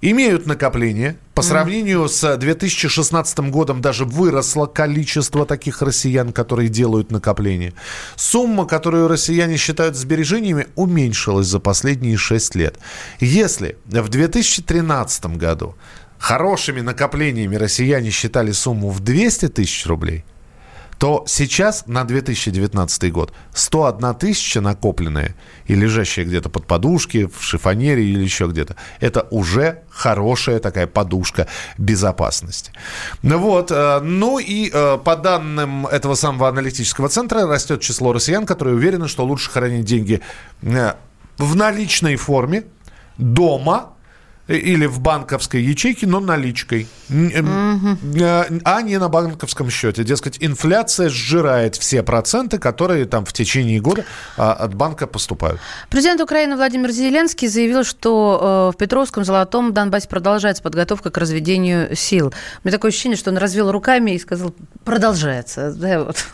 имеют 0.00 0.46
накопление. 0.46 1.16
По 1.34 1.42
сравнению 1.42 2.08
с 2.08 2.36
2016 2.36 3.38
годом 3.50 3.80
даже 3.80 4.04
выросло 4.04 4.66
количество 4.66 5.44
таких 5.44 5.82
россиян, 5.82 6.32
которые 6.32 6.68
делают 6.68 7.10
накопление. 7.10 7.74
Сумма, 8.16 8.66
которую 8.66 9.08
россияне 9.08 9.56
считают 9.56 9.96
сбережениями, 9.96 10.66
уменьшилась 10.74 11.46
за 11.46 11.60
последние 11.60 12.16
6 12.16 12.54
лет. 12.54 12.78
Если 13.20 13.76
в 13.86 14.08
2013 14.08 15.36
году 15.36 15.76
хорошими 16.18 16.80
накоплениями 16.80 17.56
россияне 17.56 18.10
считали 18.10 18.52
сумму 18.52 18.90
в 18.90 19.00
200 19.00 19.48
тысяч 19.48 19.86
рублей, 19.86 20.24
то 20.98 21.24
сейчас 21.26 21.84
на 21.86 22.04
2019 22.04 23.12
год 23.12 23.32
101 23.54 24.14
тысяча 24.16 24.60
накопленная 24.60 25.34
и 25.66 25.74
лежащая 25.74 26.24
где-то 26.24 26.48
под 26.48 26.66
подушки, 26.66 27.26
в 27.26 27.42
шифонере 27.42 28.04
или 28.04 28.22
еще 28.22 28.46
где-то, 28.46 28.76
это 29.00 29.26
уже 29.30 29.82
хорошая 29.90 30.58
такая 30.58 30.86
подушка 30.86 31.46
безопасности. 31.78 32.72
Ну 33.22 33.38
Вот. 33.38 33.70
э, 33.70 34.00
Ну 34.00 34.38
и 34.38 34.70
э, 34.72 34.98
по 34.98 35.16
данным 35.16 35.86
этого 35.86 36.14
самого 36.16 36.48
аналитического 36.48 37.08
центра 37.08 37.46
растет 37.46 37.80
число 37.80 38.12
россиян, 38.12 38.44
которые 38.44 38.74
уверены, 38.74 39.06
что 39.08 39.24
лучше 39.24 39.50
хранить 39.50 39.84
деньги 39.84 40.20
э, 40.62 40.94
в 41.38 41.54
наличной 41.54 42.16
форме, 42.16 42.64
дома, 43.16 43.90
или 44.48 44.86
в 44.86 45.00
банковской 45.00 45.62
ячейке, 45.62 46.06
но 46.06 46.20
наличкой, 46.20 46.88
эм, 47.10 47.98
э, 48.14 48.60
а 48.64 48.82
не 48.82 48.98
на 48.98 49.08
банковском 49.08 49.68
счете. 49.68 50.04
Дескать, 50.04 50.38
инфляция 50.40 51.10
сжирает 51.10 51.76
все 51.76 52.02
проценты, 52.02 52.58
которые 52.58 53.04
там 53.04 53.26
в 53.26 53.32
течение 53.34 53.80
года 53.80 54.06
а, 54.38 54.54
от 54.54 54.74
банка 54.74 55.06
поступают. 55.06 55.60
Президент 55.90 56.22
Украины 56.22 56.56
Владимир 56.56 56.90
Зеленский 56.90 57.46
заявил, 57.46 57.84
что 57.84 58.70
э, 58.72 58.74
в 58.74 58.78
Петровском, 58.78 59.24
Золотом 59.24 59.74
Донбассе 59.74 60.08
продолжается 60.08 60.62
подготовка 60.62 61.10
к 61.10 61.18
разведению 61.18 61.94
сил. 61.94 62.32
У 62.64 62.68
меня 62.68 62.76
такое 62.76 62.90
ощущение, 62.90 63.18
что 63.18 63.30
он 63.30 63.36
развел 63.36 63.70
руками 63.70 64.12
и 64.12 64.18
сказал, 64.18 64.54
продолжается. 64.84 65.72
Да, 65.72 66.04
вот. 66.04 66.24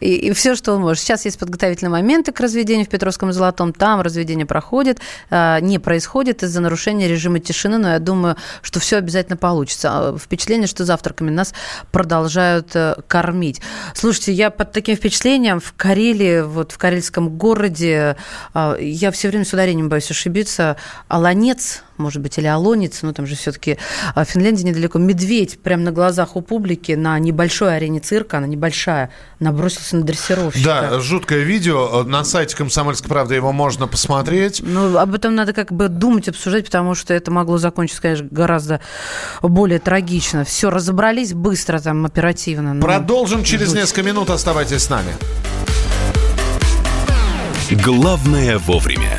и, 0.00 0.32
все, 0.32 0.54
что 0.54 0.72
он 0.72 0.80
может. 0.80 1.02
Сейчас 1.02 1.26
есть 1.26 1.38
подготовительные 1.38 1.90
моменты 1.90 2.32
к 2.32 2.40
разведению 2.40 2.86
в 2.86 2.88
Петровском, 2.88 3.32
Золотом. 3.32 3.74
Там 3.74 4.00
разведение 4.00 4.46
проходит, 4.46 5.00
э, 5.28 5.58
не 5.60 5.78
происходит 5.78 6.42
из-за 6.42 6.60
нарушения 6.62 7.08
режима 7.08 7.40
тишины, 7.40 7.57
но 7.66 7.92
я 7.92 7.98
думаю, 7.98 8.36
что 8.62 8.78
все 8.80 8.98
обязательно 8.98 9.36
получится. 9.36 9.88
А, 9.90 10.18
Впечатление, 10.18 10.66
что 10.66 10.84
завтраками 10.84 11.30
нас 11.30 11.54
продолжают 11.90 12.74
э, 12.74 12.94
кормить. 13.08 13.60
Слушайте, 13.94 14.32
я 14.32 14.50
под 14.50 14.72
таким 14.72 14.96
впечатлением 14.96 15.60
в 15.60 15.72
Карелии, 15.76 16.42
вот 16.42 16.72
в 16.72 16.78
карельском 16.78 17.30
городе, 17.36 18.16
а, 18.54 18.76
я 18.78 19.10
все 19.10 19.28
время 19.28 19.44
с 19.44 19.52
ударением 19.52 19.88
боюсь 19.88 20.10
ошибиться, 20.10 20.76
Аланец, 21.08 21.82
может 21.98 22.22
быть, 22.22 22.38
или 22.38 22.46
Алонец, 22.46 23.02
ну 23.02 23.12
там 23.12 23.26
же 23.26 23.36
все-таки 23.36 23.78
Финляндия 24.26 24.64
недалеко, 24.64 24.98
медведь 24.98 25.58
прямо 25.60 25.82
на 25.84 25.92
глазах 25.92 26.36
у 26.36 26.40
публики 26.40 26.92
на 26.92 27.18
небольшой 27.18 27.76
арене 27.76 28.00
цирка, 28.00 28.38
она 28.38 28.46
небольшая, 28.46 29.10
набросился 29.40 29.96
на 29.96 30.02
дрессировщика. 30.02 30.64
Да, 30.64 31.00
жуткое 31.00 31.40
видео. 31.40 32.02
На 32.04 32.24
сайте 32.24 32.56
«Комсомольской 32.56 33.08
правды» 33.08 33.34
его 33.34 33.52
можно 33.52 33.86
посмотреть. 33.86 34.60
Ну, 34.64 34.96
об 34.98 35.14
этом 35.14 35.34
надо 35.34 35.52
как 35.52 35.72
бы 35.72 35.88
думать, 35.88 36.28
обсуждать, 36.28 36.64
потому 36.66 36.94
что 36.94 37.14
это 37.14 37.30
могло 37.30 37.58
закончиться, 37.58 38.02
конечно, 38.02 38.28
гораздо 38.30 38.80
более 39.42 39.78
трагично. 39.78 40.44
Все, 40.44 40.70
разобрались 40.70 41.32
быстро, 41.34 41.78
там, 41.80 42.04
оперативно. 42.06 42.74
ну, 42.74 42.82
Продолжим 42.82 43.44
через 43.44 43.68
жуть. 43.68 43.76
несколько 43.78 44.02
минут. 44.02 44.30
Оставайтесь 44.30 44.82
с 44.82 44.90
нами. 44.90 45.12
Главное 47.70 48.58
вовремя. 48.58 49.18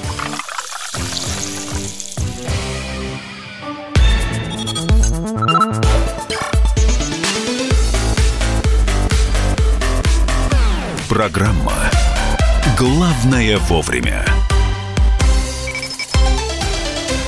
Программа 11.11 11.73
«Главное 12.77 13.57
вовремя». 13.57 14.25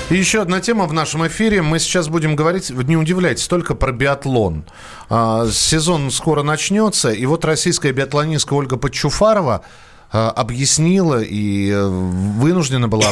И 0.09 0.15
еще 0.15 0.41
одна 0.41 0.61
тема 0.61 0.85
в 0.85 0.93
нашем 0.93 1.27
эфире. 1.27 1.61
Мы 1.61 1.79
сейчас 1.79 2.07
будем 2.07 2.37
говорить, 2.37 2.69
не 2.69 2.95
удивляйтесь, 2.95 3.45
только 3.49 3.75
про 3.75 3.91
биатлон. 3.91 4.63
А, 5.09 5.47
сезон 5.51 6.11
скоро 6.11 6.43
начнется, 6.43 7.11
и 7.11 7.25
вот 7.25 7.43
российская 7.43 7.91
биатлонистка 7.91 8.53
Ольга 8.53 8.77
Подчуфарова 8.77 9.65
объяснила 10.13 11.21
и 11.21 11.71
э, 11.71 11.87
вынуждена 11.87 12.87
была 12.87 13.07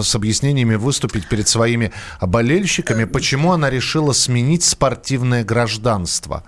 с 0.00 0.14
объяснениями 0.14 0.76
выступить 0.76 1.28
перед 1.28 1.46
своими 1.46 1.92
болельщиками, 2.20 3.04
почему 3.04 3.52
она 3.52 3.68
решила 3.68 4.12
сменить 4.12 4.64
спортивное 4.64 5.44
гражданство. 5.44 6.42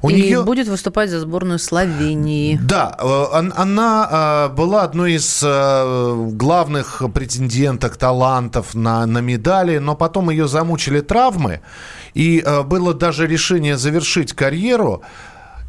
У 0.00 0.10
и 0.10 0.14
нее... 0.14 0.44
будет 0.44 0.68
выступать 0.68 1.10
за 1.10 1.20
сборную 1.20 1.58
Словении. 1.58 2.56
Да, 2.62 2.96
она 3.32 4.48
была 4.56 4.82
одной 4.82 5.14
из 5.14 5.42
главных 5.42 7.02
претенденток, 7.12 7.96
талантов 7.96 8.74
на, 8.74 9.06
на 9.06 9.18
медали, 9.18 9.78
но 9.78 9.96
потом 9.96 10.30
ее 10.30 10.46
замучили 10.46 11.00
травмы, 11.00 11.60
и 12.14 12.44
было 12.66 12.94
даже 12.94 13.26
решение 13.26 13.76
завершить 13.76 14.32
карьеру 14.32 15.02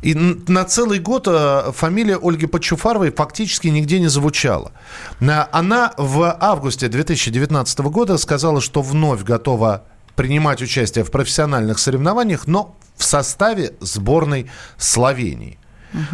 и 0.04 0.14
на 0.14 0.66
целый 0.66 1.00
год 1.00 1.28
э, 1.28 1.72
фамилия 1.74 2.20
Ольги 2.22 2.46
Почуфаровой 2.46 3.12
фактически 3.12 3.70
нигде 3.70 4.00
не 4.00 4.08
звучала. 4.08 4.74
Она 5.20 5.94
в 5.98 6.38
августе 6.40 6.90
2019 6.90 7.80
года 7.80 8.18
сказала, 8.18 8.60
что 8.60 8.82
вновь 8.82 9.24
готова 9.24 9.86
принимать 10.16 10.62
участие 10.62 11.06
в 11.06 11.12
профессиональных 11.12 11.80
соревнованиях, 11.80 12.48
но 12.48 12.76
в 12.98 13.04
составе 13.04 13.74
сборной 13.80 14.52
Словении. 14.78 15.58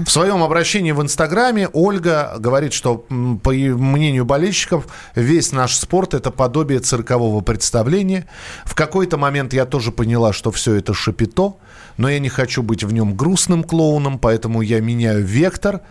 В 0.06 0.10
своем 0.10 0.44
обращении 0.44 0.92
в 0.92 1.02
Инстаграме 1.02 1.70
Ольга 1.72 2.36
говорит, 2.38 2.74
что, 2.74 3.06
по 3.08 3.52
мнению 3.52 4.26
болельщиков, 4.26 4.88
весь 5.16 5.52
наш 5.52 5.76
спорт– 5.76 6.14
это 6.16 6.32
подобие 6.32 6.80
циркового 6.80 7.42
представления. 7.42 8.28
В 8.66 8.76
какой-то 8.76 9.18
момент 9.18 9.54
я 9.54 9.66
тоже 9.66 9.92
поняла, 9.92 10.34
что 10.34 10.52
все 10.52 10.76
это 10.76 10.94
шапито– 10.94 11.56
но 12.00 12.10
я 12.10 12.20
не 12.20 12.30
хочу 12.30 12.64
быть 12.64 12.86
в 12.86 12.94
нем 12.94 13.14
грустным 13.14 13.62
клоуном, 13.62 14.20
поэтому 14.20 14.62
я 14.62 14.80
меняю 14.80 15.24
вектор. 15.24 15.82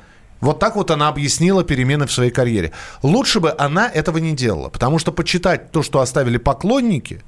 Вот 0.41 0.59
так 0.59 0.75
вот 0.75 0.91
она 0.91 1.09
объяснила 1.09 1.65
перемены 1.65 2.07
в 2.07 2.13
своей 2.13 2.31
карьере. 2.31 2.73
Лучше 3.03 3.41
бы 3.41 3.55
она 3.59 3.91
этого 3.91 4.17
не 4.17 4.35
делала, 4.35 4.71
потому 4.71 4.99
что 4.99 5.13
почитать 5.13 5.71
то, 5.71 5.83
что 5.83 6.01
оставили 6.01 6.39
поклонники, 6.39 7.23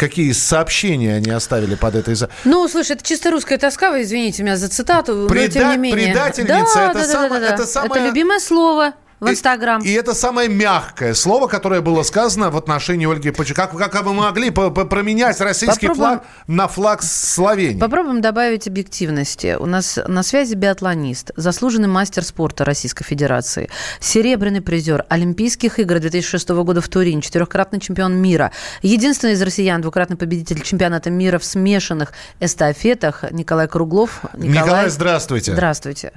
какие 0.00 0.32
сообщения 0.32 1.16
они 1.16 1.30
оставили 1.30 1.74
под 1.74 1.94
этой... 1.94 2.16
Ну, 2.44 2.66
слушай, 2.68 2.92
это 2.92 3.04
чисто 3.04 3.30
русская 3.30 3.58
тоска, 3.58 4.00
извините 4.00 4.42
меня 4.42 4.56
за 4.56 4.70
цитату, 4.70 5.26
Преда... 5.28 5.60
но 5.60 5.60
тем 5.60 5.70
не 5.70 5.76
менее. 5.76 6.06
Предательница, 6.06 6.74
да, 6.74 6.90
это, 6.90 6.98
да, 7.00 7.04
само... 7.04 7.28
да, 7.28 7.34
да, 7.34 7.40
да. 7.40 7.54
это 7.54 7.66
самое... 7.66 8.00
Это 8.00 8.08
любимое 8.08 8.40
слово 8.40 8.94
в 9.20 9.28
Инстаграм. 9.28 9.82
И, 9.82 9.88
и 9.88 9.92
это 9.92 10.14
самое 10.14 10.48
мягкое 10.48 11.14
слово, 11.14 11.46
которое 11.46 11.80
было 11.80 12.02
сказано 12.02 12.50
в 12.50 12.56
отношении 12.56 13.10
Ольги 13.10 13.30
Почек. 13.30 13.56
Как, 13.56 13.76
как 13.76 14.02
вы 14.02 14.14
могли 14.14 14.50
променять 14.50 15.40
российский 15.40 15.88
Попробуем... 15.88 16.20
флаг 16.20 16.24
на 16.46 16.68
флаг 16.68 17.02
Словении? 17.02 17.78
Попробуем 17.78 18.20
добавить 18.20 18.66
объективности. 18.66 19.56
У 19.58 19.66
нас 19.66 19.98
на 20.06 20.22
связи 20.22 20.54
биатлонист, 20.54 21.32
заслуженный 21.36 21.88
мастер 21.88 22.24
спорта 22.24 22.64
Российской 22.64 23.04
Федерации, 23.04 23.68
серебряный 24.00 24.62
призер 24.62 25.04
Олимпийских 25.08 25.78
игр 25.78 25.98
2006 25.98 26.48
года 26.48 26.80
в 26.80 26.88
Турине, 26.88 27.20
четырехкратный 27.20 27.80
чемпион 27.80 28.14
мира, 28.14 28.52
единственный 28.82 29.34
из 29.34 29.42
россиян, 29.42 29.82
двукратный 29.82 30.16
победитель 30.16 30.62
чемпионата 30.62 31.10
мира 31.10 31.38
в 31.38 31.44
смешанных 31.44 32.12
эстафетах 32.40 33.24
Николай 33.30 33.68
Круглов. 33.68 34.22
Николай, 34.34 34.64
Николай 34.64 34.90
здравствуйте. 34.90 35.52
Здравствуйте. 35.52 36.12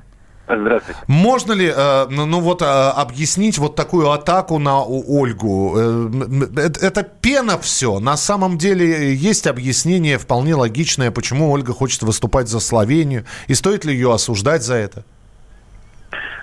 Здравствуйте. 0.46 1.00
Можно 1.08 1.54
ли, 1.54 1.72
э, 1.74 2.06
ну, 2.10 2.26
ну 2.26 2.42
вот, 2.42 2.62
э, 2.62 2.66
объяснить 2.66 3.58
вот 3.58 3.76
такую 3.76 4.12
атаку 4.12 4.60
на 4.60 4.84
Ольгу? 4.84 5.74
Э, 5.78 6.10
это, 6.58 6.86
это 6.86 7.04
пена 7.04 7.58
все. 7.58 8.00
На 8.00 8.18
самом 8.18 8.58
деле 8.58 9.14
есть 9.14 9.48
объяснение 9.48 10.18
вполне 10.18 10.56
логичное, 10.56 11.12
почему 11.12 11.50
Ольга 11.52 11.72
хочет 11.72 12.04
выступать 12.04 12.50
за 12.50 12.60
Словению. 12.60 13.24
И 13.48 13.54
стоит 13.54 13.86
ли 13.86 13.94
ее 13.94 14.14
осуждать 14.14 14.64
за 14.64 14.76
это? 14.76 15.06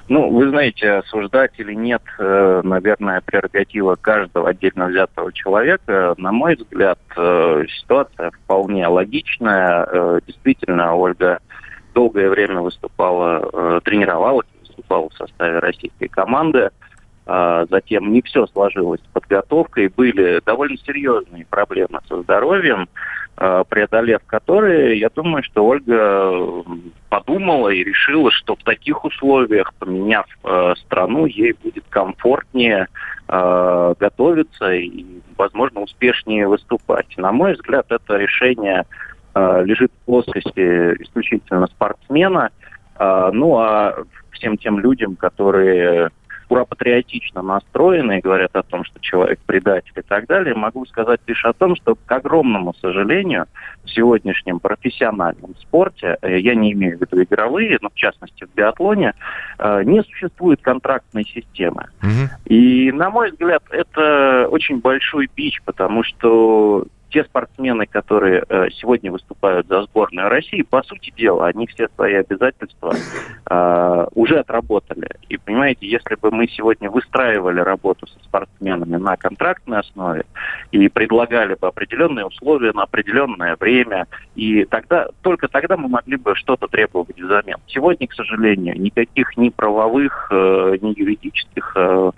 Ну, 0.08 0.30
вы 0.30 0.48
знаете, 0.48 0.90
осуждать 0.90 1.52
или 1.58 1.72
нет, 1.72 2.02
наверное, 2.18 3.20
прерогатива 3.20 3.94
каждого 3.94 4.48
отдельно 4.48 4.86
взятого 4.86 5.32
человека. 5.32 6.14
На 6.16 6.32
мой 6.32 6.56
взгляд, 6.56 6.98
ситуация 7.14 8.32
вполне 8.32 8.88
логичная. 8.88 10.20
Действительно, 10.26 10.96
Ольга 10.96 11.38
долгое 12.00 12.30
время 12.30 12.62
выступала, 12.62 13.50
э, 13.52 13.80
тренировалась, 13.84 14.46
выступала 14.60 15.10
в 15.10 15.14
составе 15.14 15.58
российской 15.58 16.08
команды. 16.08 16.70
А, 17.26 17.66
затем 17.70 18.10
не 18.10 18.22
все 18.22 18.46
сложилось 18.46 19.00
с 19.00 19.12
подготовкой, 19.12 19.88
были 19.88 20.40
довольно 20.46 20.78
серьезные 20.78 21.44
проблемы 21.44 22.00
со 22.08 22.22
здоровьем, 22.22 22.88
а, 23.36 23.64
преодолев 23.64 24.22
которые, 24.26 24.98
я 24.98 25.10
думаю, 25.14 25.42
что 25.42 25.66
Ольга 25.66 26.64
подумала 27.10 27.68
и 27.68 27.84
решила, 27.84 28.30
что 28.30 28.56
в 28.56 28.62
таких 28.64 29.04
условиях, 29.04 29.74
поменяв 29.74 30.26
э, 30.44 30.74
страну, 30.78 31.26
ей 31.26 31.54
будет 31.62 31.84
комфортнее 31.90 32.88
э, 33.28 33.94
готовиться 34.00 34.72
и, 34.72 35.04
возможно, 35.36 35.80
успешнее 35.82 36.48
выступать. 36.48 37.16
На 37.18 37.30
мой 37.30 37.52
взгляд, 37.52 37.86
это 37.90 38.16
решение 38.16 38.86
лежит 39.38 39.92
в 39.92 40.04
плоскости 40.06 41.02
исключительно 41.02 41.66
спортсмена. 41.66 42.50
Э, 43.00 43.30
ну 43.32 43.56
а 43.58 44.04
всем 44.32 44.56
тем 44.56 44.78
людям, 44.78 45.16
которые 45.16 46.10
ура-патриотично 46.48 47.42
настроены 47.42 48.18
и 48.18 48.20
говорят 48.20 48.56
о 48.56 48.64
том, 48.64 48.82
что 48.84 48.98
человек 49.00 49.38
предатель 49.46 49.92
и 49.94 50.02
так 50.02 50.26
далее, 50.26 50.52
могу 50.56 50.84
сказать 50.84 51.20
лишь 51.28 51.44
о 51.44 51.52
том, 51.52 51.76
что, 51.76 51.94
к 51.94 52.10
огромному 52.10 52.74
сожалению, 52.74 53.46
в 53.84 53.90
сегодняшнем 53.90 54.58
профессиональном 54.58 55.54
спорте, 55.60 56.18
э, 56.20 56.40
я 56.40 56.56
не 56.56 56.72
имею 56.72 56.98
в 56.98 57.00
виду 57.02 57.22
игровые, 57.22 57.78
но 57.80 57.88
в 57.88 57.94
частности 57.94 58.44
в 58.44 58.54
биатлоне, 58.54 59.14
не 59.84 60.02
существует 60.02 60.60
контрактной 60.62 61.24
системы. 61.24 61.86
Угу. 62.02 62.46
И, 62.46 62.90
на 62.92 63.10
мой 63.10 63.30
взгляд, 63.30 63.62
это 63.70 64.48
очень 64.50 64.80
большой 64.80 65.30
бич, 65.34 65.60
потому 65.64 66.02
что 66.02 66.86
те 67.10 67.24
спортсмены, 67.24 67.86
которые 67.86 68.44
э, 68.48 68.70
сегодня 68.70 69.10
выступают 69.10 69.66
за 69.66 69.82
сборную 69.82 70.28
России, 70.28 70.62
по 70.62 70.82
сути 70.82 71.12
дела, 71.16 71.46
они 71.48 71.66
все 71.66 71.88
свои 71.94 72.14
обязательства 72.14 72.94
э, 73.50 74.06
уже 74.14 74.38
отработали. 74.38 75.08
И 75.28 75.36
понимаете, 75.36 75.86
если 75.86 76.14
бы 76.14 76.30
мы 76.30 76.48
сегодня 76.48 76.90
выстраивали 76.90 77.60
работу 77.60 78.06
со 78.06 78.18
спортсменами 78.20 78.96
на 78.96 79.16
контрактной 79.16 79.80
основе 79.80 80.24
и 80.70 80.88
предлагали 80.88 81.54
бы 81.54 81.68
определенные 81.68 82.26
условия 82.26 82.72
на 82.72 82.84
определенное 82.84 83.56
время, 83.58 84.06
и 84.34 84.64
тогда 84.64 85.08
только 85.22 85.48
тогда 85.48 85.76
мы 85.76 85.88
могли 85.88 86.16
бы 86.16 86.34
что-то 86.36 86.68
требовать 86.68 87.20
взамен. 87.20 87.56
Сегодня, 87.66 88.06
к 88.06 88.14
сожалению, 88.14 88.80
никаких 88.80 89.36
ни 89.36 89.48
правовых, 89.50 90.28
э, 90.30 90.76
ни 90.80 90.98
юридических 90.98 91.72
э, 91.76 92.10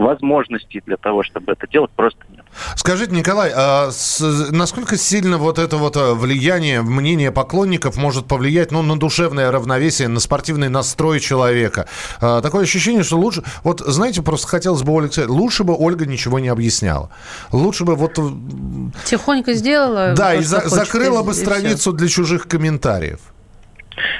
возможностей 0.00 0.82
для 0.86 0.96
того, 0.96 1.22
чтобы 1.22 1.52
это 1.52 1.66
делать, 1.68 1.90
просто 1.94 2.18
нет. 2.30 2.44
Скажите, 2.74 3.14
Николай, 3.14 3.52
а 3.54 3.90
с, 3.90 4.20
насколько 4.50 4.96
сильно 4.96 5.38
вот 5.38 5.58
это 5.58 5.76
вот 5.76 5.96
э, 5.96 6.14
влияние, 6.14 6.82
мнение 6.82 7.30
поклонников 7.30 7.96
может 7.96 8.26
повлиять 8.26 8.72
ну, 8.72 8.82
на 8.82 8.98
душевное 8.98 9.50
равновесие, 9.52 10.08
на 10.08 10.18
спортивный 10.18 10.68
настрой 10.68 11.20
человека? 11.20 11.86
А, 12.20 12.40
такое 12.40 12.62
ощущение, 12.62 13.02
что 13.02 13.18
лучше... 13.18 13.44
Вот, 13.62 13.80
знаете, 13.80 14.22
просто 14.22 14.48
хотелось 14.48 14.82
бы 14.82 14.92
Ольга 14.92 15.12
сказать, 15.12 15.30
лучше 15.30 15.64
бы 15.64 15.76
Ольга 15.78 16.06
ничего 16.06 16.38
не 16.38 16.48
объясняла. 16.48 17.10
Лучше 17.52 17.84
бы 17.84 17.94
вот... 17.94 18.18
Тихонько 19.04 19.52
сделала. 19.54 20.14
Да, 20.16 20.34
и 20.34 20.42
за, 20.42 20.68
закрыла 20.68 21.22
бы 21.22 21.34
страницу 21.34 21.92
для 21.92 22.08
чужих 22.08 22.48
комментариев. 22.48 23.20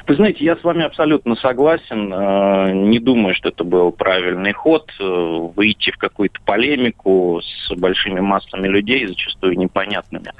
Вы 0.07 0.17
знаете, 0.17 0.45
я 0.45 0.57
с 0.57 0.65
вами 0.65 0.85
абсолютно 0.85 1.37
согласен. 1.37 2.13
Э, 2.13 2.73
не 2.73 2.99
думаю, 2.99 3.35
что 3.35 3.51
это 3.51 3.65
был 3.65 3.93
правильный 3.93 4.53
ход. 4.53 4.91
Э, 4.99 5.49
выйти 5.55 5.91
в 5.91 5.99
какую-то 5.99 6.41
полемику 6.45 7.41
с 7.43 7.75
большими 7.77 8.21
массами 8.21 8.67
людей, 8.67 9.07
зачастую 9.07 9.57
непонятными. 9.59 10.33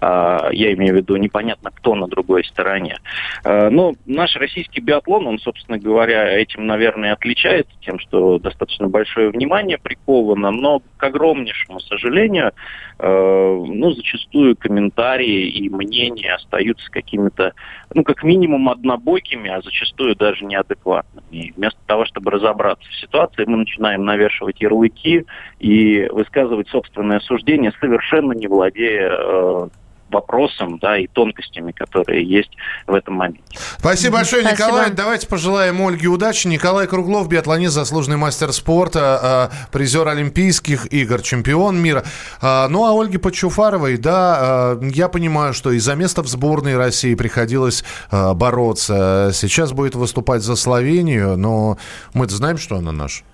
Э, 0.00 0.48
я 0.52 0.72
имею 0.74 0.94
в 0.94 0.96
виду 0.96 1.16
непонятно, 1.16 1.70
кто 1.70 1.94
на 1.94 2.06
другой 2.06 2.44
стороне. 2.44 2.98
Но 3.44 3.94
наш 4.06 4.36
российский 4.36 4.80
биатлон, 4.80 5.26
он, 5.26 5.38
собственно 5.38 5.78
говоря, 5.78 6.28
этим, 6.38 6.66
наверное, 6.66 7.12
отличается 7.12 7.72
тем, 7.80 7.98
что 7.98 8.38
достаточно 8.38 8.88
большое 8.88 9.30
внимание 9.30 9.78
приковано, 9.78 10.50
но, 10.50 10.82
к 10.96 11.02
огромнейшему 11.02 11.80
сожалению, 11.80 12.52
ну, 13.00 13.92
зачастую 13.92 14.56
комментарии 14.56 15.48
и 15.48 15.68
мнения 15.68 16.34
остаются 16.34 16.90
какими-то, 16.90 17.54
ну, 17.94 18.02
как 18.02 18.24
минимум, 18.24 18.68
однобокими, 18.68 19.48
а 19.50 19.62
зачастую 19.62 20.16
даже 20.16 20.44
неадекватными. 20.44 21.24
И 21.30 21.52
вместо 21.52 21.78
того, 21.86 22.06
чтобы 22.06 22.32
разобраться 22.32 22.88
в 22.88 22.96
ситуации, 22.96 23.44
мы 23.46 23.58
начинаем 23.58 24.04
навешивать 24.04 24.60
ярлыки 24.60 25.26
и 25.60 26.08
высказывать 26.10 26.68
собственное 26.68 27.20
суждение, 27.20 27.72
совершенно 27.80 28.32
не 28.32 28.48
владея 28.48 29.12
э, 29.12 29.68
вопросам, 30.10 30.78
да, 30.78 30.98
и 30.98 31.06
тонкостями, 31.06 31.72
которые 31.72 32.24
есть 32.24 32.50
в 32.86 32.94
этом 32.94 33.14
моменте. 33.14 33.42
Спасибо 33.78 34.16
большое, 34.16 34.42
Спасибо. 34.42 34.68
Николай. 34.68 34.90
Давайте 34.90 35.26
пожелаем 35.26 35.80
Ольге 35.80 36.08
удачи. 36.08 36.46
Николай 36.46 36.86
Круглов, 36.86 37.28
биатлонист, 37.28 37.74
заслуженный 37.74 38.16
мастер 38.16 38.52
спорта, 38.52 39.50
э, 39.52 39.68
призер 39.72 40.08
Олимпийских 40.08 40.92
игр, 40.92 41.20
чемпион 41.22 41.78
мира. 41.78 42.04
А, 42.40 42.68
Ну, 42.68 42.84
а 42.84 42.92
Ольге 42.92 43.18
Почуфаровой, 43.18 43.96
да, 43.96 44.76
э, 44.80 44.90
я 44.94 45.08
понимаю, 45.08 45.54
что 45.54 45.70
и 45.70 45.78
за 45.78 45.94
место 45.94 46.22
в 46.22 46.28
сборной 46.28 46.76
России 46.76 47.14
приходилось 47.14 47.84
бороться. 48.10 49.30
Сейчас 49.32 49.72
будет 49.72 49.94
выступать 49.94 50.42
за 50.42 50.56
Словению, 50.56 51.36
но 51.36 51.78
мы-то 52.14 52.34
знаем, 52.34 52.58
что 52.58 52.76
она 52.76 52.92
наша. 52.92 53.24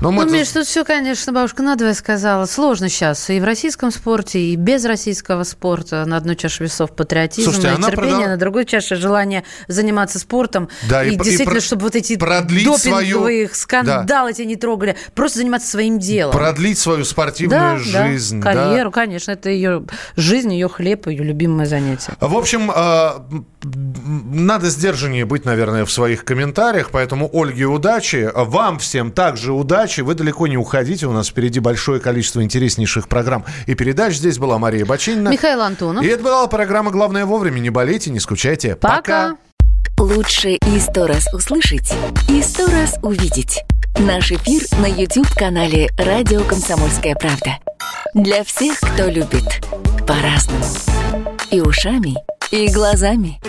Но 0.00 0.10
Ну, 0.10 0.16
мы-то- 0.16 0.32
Миш, 0.32 0.48
тут 0.48 0.66
все, 0.66 0.84
конечно, 0.84 1.32
бабушка 1.32 1.62
надвое 1.62 1.92
сказала. 1.94 2.46
Сложно 2.46 2.88
сейчас 2.88 3.28
и 3.28 3.38
в 3.38 3.44
российском 3.44 3.90
спорте, 3.90 4.38
и 4.40 4.56
без 4.56 4.84
российского 4.86 5.44
спорта. 5.44 6.04
На 6.06 6.16
одну 6.16 6.34
чашу 6.34 6.64
весов 6.64 6.92
патриотизм 6.96 7.52
Слушайте, 7.52 7.78
и 7.78 7.82
терпение, 7.82 8.14
продала- 8.26 8.28
на 8.28 8.36
другой 8.38 8.64
чаше 8.64 8.96
желание 8.96 9.44
заниматься 9.68 10.18
спортом. 10.18 10.68
Да, 10.88 11.04
и 11.04 11.10
и, 11.10 11.14
и 11.14 11.16
действительно, 11.16 11.50
пр- 11.56 11.62
чтобы 11.62 11.82
вот 11.82 11.96
эти 11.96 12.14
допинговые 12.16 12.78
свою- 12.78 13.48
скандалы 13.52 14.32
тебя 14.32 14.46
не 14.46 14.56
трогали. 14.56 14.96
Просто 15.14 15.38
заниматься 15.40 15.68
своим 15.68 15.98
делом. 15.98 16.32
продлить 16.32 16.78
свою 16.78 17.04
спортивную 17.04 17.78
да, 17.92 18.08
жизнь. 18.08 18.40
да, 18.40 18.52
да. 18.54 18.64
карьеру, 18.64 18.90
конечно. 18.90 19.32
Это 19.32 19.50
ее 19.50 19.84
жизнь, 20.16 20.52
ее 20.54 20.68
хлеб, 20.68 21.08
ее 21.08 21.24
любимое 21.24 21.66
занятие. 21.66 22.12
В 22.20 22.36
общем, 22.36 22.70
м, 22.70 23.46
надо 24.46 24.70
сдержаннее 24.70 25.26
быть, 25.26 25.44
наверное, 25.44 25.84
в 25.84 25.90
своих 25.92 26.24
комментариях, 26.24 26.90
поэтому 26.90 27.28
Ольге 27.32 27.66
удачи, 27.66 28.30
вам 28.34 28.78
всем 28.78 29.12
также 29.12 29.52
удачи, 29.52 29.89
вы 29.98 30.14
далеко 30.14 30.46
не 30.46 30.56
уходите, 30.56 31.06
у 31.06 31.12
нас 31.12 31.28
впереди 31.28 31.60
большое 31.60 32.00
количество 32.00 32.42
интереснейших 32.42 33.08
программ 33.08 33.44
и 33.66 33.74
передач. 33.74 34.14
Здесь 34.14 34.38
была 34.38 34.58
Мария 34.58 34.86
Бачинина. 34.86 35.28
Михаил 35.28 35.60
Антонов. 35.60 36.04
И 36.04 36.08
это 36.08 36.22
была 36.22 36.46
программа 36.46 36.90
«Главное 36.90 37.26
вовремя». 37.26 37.58
Не 37.58 37.70
болейте, 37.70 38.10
не 38.10 38.20
скучайте. 38.20 38.76
Пока. 38.76 39.36
Лучше 39.98 40.52
и 40.52 40.78
сто 40.78 41.06
раз 41.06 41.26
услышать, 41.34 41.92
и 42.28 42.42
сто 42.42 42.66
раз 42.66 42.98
увидеть. 43.02 43.62
Наш 43.98 44.32
эфир 44.32 44.62
на 44.80 44.86
YouTube-канале 44.86 45.90
«Радио 45.98 46.42
Комсомольская 46.44 47.14
правда». 47.14 47.58
Для 48.14 48.44
всех, 48.44 48.78
кто 48.80 49.08
любит 49.08 49.44
по-разному. 50.06 50.64
И 51.50 51.60
ушами, 51.60 52.14
и 52.50 52.68
глазами. 52.72 53.40